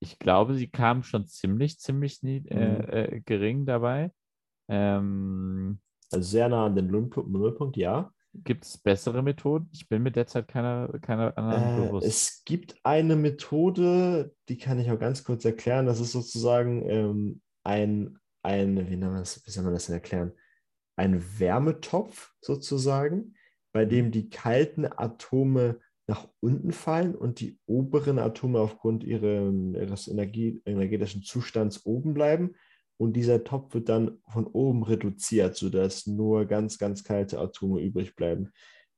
Ich 0.00 0.18
glaube, 0.18 0.54
sie 0.54 0.68
kam 0.68 1.02
schon 1.02 1.26
ziemlich, 1.26 1.78
ziemlich 1.78 2.22
nie, 2.22 2.44
äh, 2.48 2.78
mhm. 2.78 2.88
äh, 2.88 3.20
gering 3.20 3.66
dabei. 3.66 4.12
Ähm, 4.68 5.80
also 6.10 6.28
sehr 6.28 6.48
nah 6.48 6.66
an 6.66 6.74
den 6.74 6.88
Nullpunkt, 6.88 7.76
ja. 7.76 8.12
Gibt 8.32 8.64
es 8.64 8.78
bessere 8.78 9.22
Methoden? 9.22 9.68
Ich 9.72 9.88
bin 9.88 10.02
mit 10.02 10.14
derzeit 10.14 10.46
keiner, 10.46 10.88
keiner 11.00 11.36
anderen 11.36 11.84
äh, 11.84 11.86
bewusst. 11.86 12.06
Es 12.06 12.42
gibt 12.44 12.76
eine 12.84 13.16
Methode, 13.16 14.34
die 14.48 14.56
kann 14.56 14.78
ich 14.78 14.90
auch 14.90 14.98
ganz 14.98 15.24
kurz 15.24 15.44
erklären. 15.44 15.86
Das 15.86 16.00
ist 16.00 16.12
sozusagen 16.12 16.88
ähm, 16.88 17.40
ein, 17.64 18.18
ein 18.42 18.88
wie, 18.88 18.98
das, 18.98 19.44
wie 19.44 19.50
soll 19.50 19.64
man 19.64 19.72
das 19.72 19.86
denn 19.86 19.94
erklären? 19.94 20.32
Ein 21.00 21.22
Wärmetopf 21.38 22.34
sozusagen, 22.42 23.34
bei 23.72 23.86
dem 23.86 24.10
die 24.10 24.28
kalten 24.28 24.84
Atome 24.84 25.80
nach 26.06 26.28
unten 26.40 26.72
fallen 26.72 27.14
und 27.14 27.40
die 27.40 27.58
oberen 27.66 28.18
Atome 28.18 28.60
aufgrund 28.60 29.02
ihres 29.04 30.08
Energie, 30.08 30.60
energetischen 30.66 31.22
Zustands 31.22 31.86
oben 31.86 32.12
bleiben 32.12 32.54
und 32.98 33.14
dieser 33.14 33.44
Topf 33.44 33.72
wird 33.72 33.88
dann 33.88 34.18
von 34.28 34.46
oben 34.46 34.82
reduziert, 34.82 35.56
sodass 35.56 36.06
nur 36.06 36.44
ganz, 36.44 36.76
ganz 36.76 37.02
kalte 37.02 37.38
Atome 37.38 37.80
übrig 37.80 38.14
bleiben. 38.14 38.50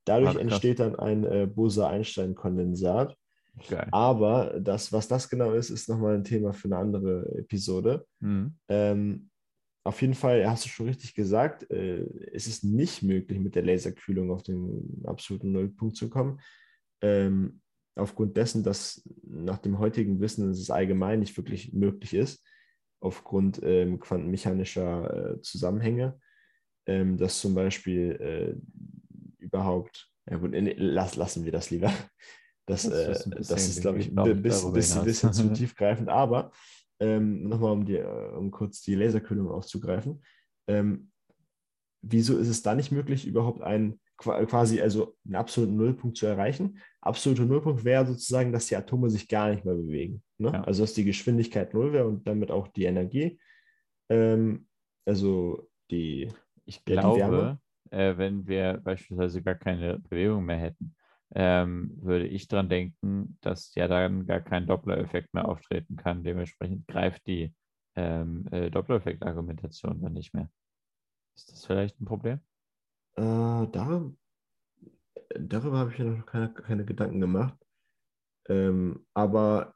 Dadurch 0.04 0.34
entsteht 0.40 0.80
dann 0.80 0.96
ein 0.96 1.22
äh, 1.22 1.46
Bose-Einstein-Kondensat. 1.46 3.16
Aber 3.92 4.58
das, 4.58 4.92
was 4.92 5.06
das 5.06 5.28
genau 5.28 5.52
ist, 5.52 5.70
ist 5.70 5.88
nochmal 5.88 6.16
ein 6.16 6.24
Thema 6.24 6.52
für 6.52 6.66
eine 6.66 6.78
andere 6.78 7.38
Episode. 7.38 8.04
Mhm. 8.18 8.56
Ähm, 8.68 9.30
auf 9.84 10.00
jeden 10.00 10.14
Fall 10.14 10.48
hast 10.48 10.64
du 10.64 10.68
schon 10.68 10.86
richtig 10.86 11.14
gesagt, 11.14 11.70
äh, 11.70 12.06
es 12.32 12.46
ist 12.46 12.64
nicht 12.64 13.02
möglich, 13.02 13.38
mit 13.38 13.54
der 13.54 13.64
Laserkühlung 13.64 14.30
auf 14.30 14.42
den 14.42 15.02
absoluten 15.04 15.52
Nullpunkt 15.52 15.96
zu 15.96 16.08
kommen. 16.08 16.40
Ähm, 17.00 17.60
aufgrund 17.96 18.36
dessen, 18.36 18.62
dass 18.62 19.02
nach 19.24 19.58
dem 19.58 19.78
heutigen 19.78 20.20
Wissen 20.20 20.50
es 20.50 20.70
allgemein 20.70 21.20
nicht 21.20 21.36
wirklich 21.36 21.72
möglich 21.72 22.14
ist 22.14 22.44
aufgrund 23.00 23.60
ähm, 23.62 23.98
quantenmechanischer 23.98 25.34
äh, 25.34 25.40
Zusammenhänge, 25.42 26.18
ähm, 26.86 27.16
dass 27.18 27.40
zum 27.40 27.54
Beispiel 27.54 28.12
äh, 29.40 29.42
überhaupt, 29.42 30.08
ja 30.30 30.36
gut, 30.36 30.54
in, 30.54 30.72
lass, 30.76 31.16
lassen 31.16 31.44
wir 31.44 31.52
das 31.52 31.70
lieber. 31.70 31.92
Das, 32.64 32.88
das 32.88 33.26
ist, 33.26 33.26
äh, 33.26 33.30
das 33.40 33.68
ist 33.68 33.80
glaube 33.80 33.98
ich, 33.98 34.16
ein 34.16 34.40
bisschen, 34.40 34.72
bisschen 35.02 35.32
zu 35.32 35.52
tiefgreifend, 35.52 36.08
aber 36.08 36.52
ähm, 37.02 37.48
nochmal, 37.48 37.72
um, 37.72 37.86
äh, 37.88 38.02
um 38.36 38.50
kurz 38.52 38.80
die 38.82 38.94
Laserkühlung 38.94 39.50
aufzugreifen. 39.50 40.22
Ähm, 40.68 41.10
wieso 42.00 42.38
ist 42.38 42.48
es 42.48 42.62
da 42.62 42.74
nicht 42.74 42.92
möglich, 42.92 43.26
überhaupt 43.26 43.60
einen 43.60 44.00
quasi 44.16 44.80
also 44.80 45.16
einen 45.24 45.34
absoluten 45.34 45.76
Nullpunkt 45.76 46.16
zu 46.16 46.26
erreichen. 46.26 46.78
Absoluter 47.00 47.44
Nullpunkt 47.44 47.84
wäre 47.84 48.06
sozusagen, 48.06 48.52
dass 48.52 48.66
die 48.66 48.76
Atome 48.76 49.10
sich 49.10 49.26
gar 49.26 49.50
nicht 49.50 49.64
mehr 49.64 49.74
bewegen. 49.74 50.22
Ne? 50.38 50.52
Ja. 50.52 50.62
Also 50.62 50.84
dass 50.84 50.94
die 50.94 51.04
Geschwindigkeit 51.04 51.74
null 51.74 51.92
wäre 51.92 52.06
und 52.06 52.24
damit 52.24 52.52
auch 52.52 52.68
die 52.68 52.84
Energie. 52.84 53.40
Ähm, 54.08 54.68
also 55.04 55.68
die. 55.90 56.28
Ich 56.66 56.84
glaube, 56.84 57.58
die 57.90 57.96
äh, 57.96 58.16
wenn 58.16 58.46
wir 58.46 58.80
beispielsweise 58.84 59.42
gar 59.42 59.56
keine 59.56 59.98
Bewegung 59.98 60.44
mehr 60.44 60.58
hätten, 60.58 60.94
ähm, 61.34 61.98
würde 62.02 62.26
ich 62.26 62.48
daran 62.48 62.68
denken, 62.68 63.38
dass 63.40 63.74
ja 63.74 63.88
dann 63.88 64.26
gar 64.26 64.40
kein 64.40 64.66
Doppler-Effekt 64.66 65.32
mehr 65.34 65.48
auftreten 65.48 65.96
kann. 65.96 66.24
Dementsprechend 66.24 66.86
greift 66.86 67.26
die 67.26 67.54
ähm, 67.96 68.46
äh, 68.50 68.70
Doppler-Effekt-Argumentation 68.70 70.00
dann 70.02 70.12
nicht 70.12 70.34
mehr. 70.34 70.50
Ist 71.34 71.50
das 71.50 71.64
vielleicht 71.64 72.00
ein 72.00 72.04
Problem? 72.04 72.40
Äh, 73.16 73.22
da, 73.22 74.10
darüber 75.38 75.78
habe 75.78 75.92
ich 75.92 75.98
mir 75.98 76.04
noch 76.04 76.26
keine, 76.26 76.52
keine 76.52 76.84
Gedanken 76.84 77.20
gemacht. 77.20 77.58
Ähm, 78.48 79.06
aber 79.14 79.74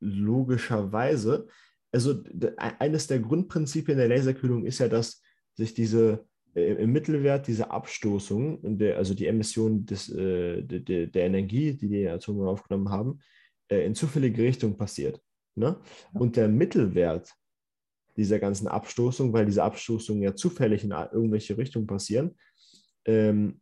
logischerweise, 0.00 1.46
also 1.92 2.24
eines 2.56 3.06
der 3.06 3.20
Grundprinzipien 3.20 3.98
der 3.98 4.08
Laserkühlung 4.08 4.64
ist 4.64 4.78
ja, 4.78 4.88
dass 4.88 5.22
sich 5.54 5.74
diese 5.74 6.26
im 6.54 6.92
Mittelwert 6.92 7.46
diese 7.46 7.70
Abstoßung, 7.70 8.78
der, 8.78 8.98
also 8.98 9.14
die 9.14 9.26
Emission 9.26 9.86
des, 9.86 10.10
äh, 10.10 10.62
de, 10.62 11.06
der 11.06 11.24
Energie, 11.24 11.74
die 11.74 11.88
die 11.88 12.08
Atome 12.08 12.46
aufgenommen 12.48 12.90
haben, 12.90 13.20
äh, 13.68 13.86
in 13.86 13.94
zufällige 13.94 14.42
Richtung 14.42 14.76
passiert. 14.76 15.20
Ne? 15.54 15.80
Und 16.12 16.36
der 16.36 16.48
Mittelwert 16.48 17.32
dieser 18.16 18.38
ganzen 18.38 18.68
Abstoßung, 18.68 19.32
weil 19.32 19.46
diese 19.46 19.62
Abstoßungen 19.62 20.22
ja 20.22 20.34
zufällig 20.34 20.84
in 20.84 20.90
irgendwelche 20.90 21.56
Richtungen 21.56 21.86
passieren, 21.86 22.36
ähm, 23.06 23.60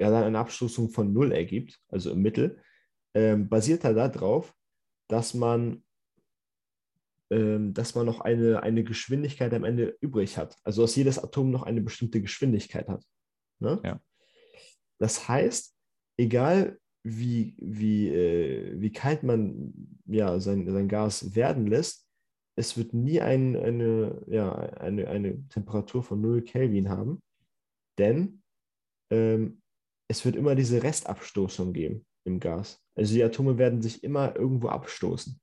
ja 0.00 0.10
dann 0.10 0.24
eine 0.24 0.38
Abstoßung 0.38 0.90
von 0.90 1.12
null 1.12 1.32
ergibt, 1.32 1.80
also 1.88 2.10
im 2.10 2.22
Mittel, 2.22 2.60
ähm, 3.14 3.48
basiert 3.48 3.84
er 3.84 3.94
darauf, 3.94 4.54
dass 5.08 5.34
man, 5.34 5.82
dass 7.30 7.94
man 7.94 8.06
noch 8.06 8.20
eine, 8.20 8.62
eine 8.62 8.84
Geschwindigkeit 8.84 9.52
am 9.52 9.64
Ende 9.64 9.96
übrig 10.00 10.38
hat. 10.38 10.56
Also 10.64 10.82
dass 10.82 10.96
jedes 10.96 11.18
Atom 11.18 11.50
noch 11.50 11.62
eine 11.62 11.82
bestimmte 11.82 12.22
Geschwindigkeit 12.22 12.88
hat. 12.88 13.04
Ne? 13.60 13.80
Ja. 13.84 14.00
Das 14.98 15.28
heißt, 15.28 15.76
egal 16.16 16.78
wie, 17.04 17.54
wie, 17.58 18.08
äh, 18.08 18.80
wie 18.80 18.92
kalt 18.92 19.22
man 19.22 19.72
ja, 20.06 20.40
sein, 20.40 20.68
sein 20.70 20.88
Gas 20.88 21.34
werden 21.34 21.66
lässt, 21.66 22.06
es 22.56 22.76
wird 22.76 22.92
nie 22.92 23.20
ein, 23.20 23.56
eine, 23.56 24.24
ja, 24.26 24.52
eine, 24.52 25.08
eine 25.08 25.46
Temperatur 25.48 26.02
von 26.02 26.20
0 26.20 26.42
Kelvin 26.42 26.88
haben, 26.88 27.22
denn 27.98 28.42
ähm, 29.12 29.62
es 30.10 30.24
wird 30.24 30.34
immer 30.34 30.54
diese 30.54 30.82
Restabstoßung 30.82 31.72
geben 31.72 32.04
im 32.24 32.40
Gas. 32.40 32.82
Also 32.96 33.14
die 33.14 33.22
Atome 33.22 33.58
werden 33.58 33.80
sich 33.80 34.02
immer 34.02 34.34
irgendwo 34.34 34.68
abstoßen. 34.68 35.40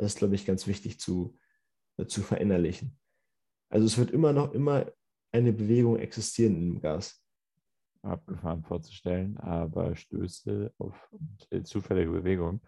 Das 0.00 0.14
ist, 0.14 0.18
glaube 0.18 0.34
ich, 0.34 0.46
ganz 0.46 0.66
wichtig 0.66 0.98
zu, 0.98 1.36
äh, 1.98 2.06
zu 2.06 2.22
verinnerlichen. 2.22 2.98
Also 3.68 3.86
es 3.86 3.98
wird 3.98 4.10
immer 4.10 4.32
noch 4.32 4.52
immer 4.52 4.90
eine 5.30 5.52
Bewegung 5.52 5.98
existieren 5.98 6.56
im 6.56 6.80
Gas. 6.80 7.22
Abgefahren 8.02 8.64
vorzustellen, 8.64 9.36
aber 9.36 9.94
Stöße 9.94 10.72
auf 10.78 10.94
zufällige 11.64 12.10
Bewegung 12.10 12.62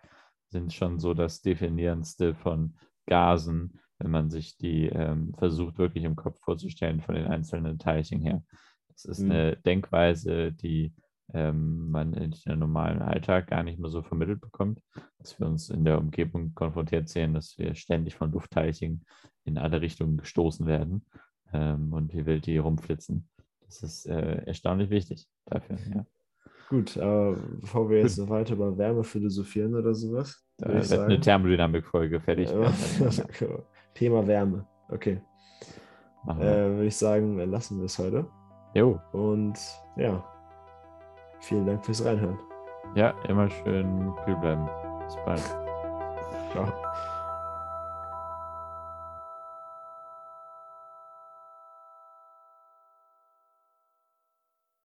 sind 0.50 0.74
schon 0.74 0.98
so 0.98 1.14
das 1.14 1.40
Definierendste 1.40 2.34
von 2.34 2.76
Gasen, 3.06 3.80
wenn 3.98 4.10
man 4.10 4.28
sich 4.28 4.58
die 4.58 4.88
ähm, 4.88 5.32
versucht, 5.38 5.78
wirklich 5.78 6.04
im 6.04 6.16
Kopf 6.16 6.38
vorzustellen 6.40 7.00
von 7.00 7.14
den 7.14 7.26
einzelnen 7.28 7.78
Teilchen 7.78 8.20
her. 8.20 8.44
Das 8.88 9.06
ist 9.06 9.20
mhm. 9.20 9.30
eine 9.30 9.56
Denkweise, 9.56 10.52
die 10.52 10.92
ähm, 11.34 11.90
man 11.90 12.12
in 12.14 12.34
den 12.46 12.58
normalen 12.58 13.00
Alltag 13.00 13.48
gar 13.48 13.62
nicht 13.62 13.78
mehr 13.78 13.90
so 13.90 14.02
vermittelt 14.02 14.40
bekommt, 14.40 14.80
dass 15.18 15.38
wir 15.38 15.46
uns 15.46 15.70
in 15.70 15.84
der 15.84 15.98
Umgebung 15.98 16.54
konfrontiert 16.54 17.08
sehen, 17.08 17.34
dass 17.34 17.56
wir 17.58 17.74
ständig 17.74 18.14
von 18.14 18.32
Luftteilchen 18.32 19.04
in 19.44 19.58
alle 19.58 19.80
Richtungen 19.80 20.16
gestoßen 20.16 20.66
werden 20.66 21.06
ähm, 21.52 21.92
und 21.92 22.12
wie 22.12 22.26
wild 22.26 22.46
die 22.46 22.58
rumflitzen. 22.58 23.28
Das 23.64 23.82
ist 23.82 24.06
äh, 24.06 24.44
erstaunlich 24.44 24.90
wichtig 24.90 25.26
dafür, 25.46 25.78
ja. 25.94 26.06
Gut, 26.68 26.96
aber 26.96 27.36
bevor 27.60 27.90
wir 27.90 27.98
jetzt 27.98 28.18
noch 28.18 28.30
weiter 28.30 28.54
über 28.54 28.78
Wärme 28.78 29.04
philosophieren 29.04 29.74
oder 29.74 29.94
sowas. 29.94 30.42
Da 30.56 30.72
wird 30.72 30.84
sagen, 30.84 31.02
eine 31.04 31.20
Thermodynamik-Folge 31.20 32.18
fertig. 32.18 32.50
Ja, 32.50 32.72
Thema 33.94 34.26
Wärme, 34.26 34.66
okay. 34.88 35.20
Äh, 36.26 36.34
würde 36.38 36.86
ich 36.86 36.96
sagen, 36.96 37.36
lassen 37.50 37.78
wir 37.78 37.86
es 37.86 37.98
heute. 37.98 38.26
Jo. 38.74 38.98
Und 39.12 39.58
ja, 39.96 40.24
vielen 41.42 41.66
Dank 41.66 41.84
fürs 41.84 42.04
Reinhören. 42.04 42.38
Ja, 42.94 43.14
immer 43.28 43.48
schön 43.50 44.12
kühl 44.24 44.36
bleiben. 44.36 44.68
Bis 45.06 45.16
bald. 45.24 45.61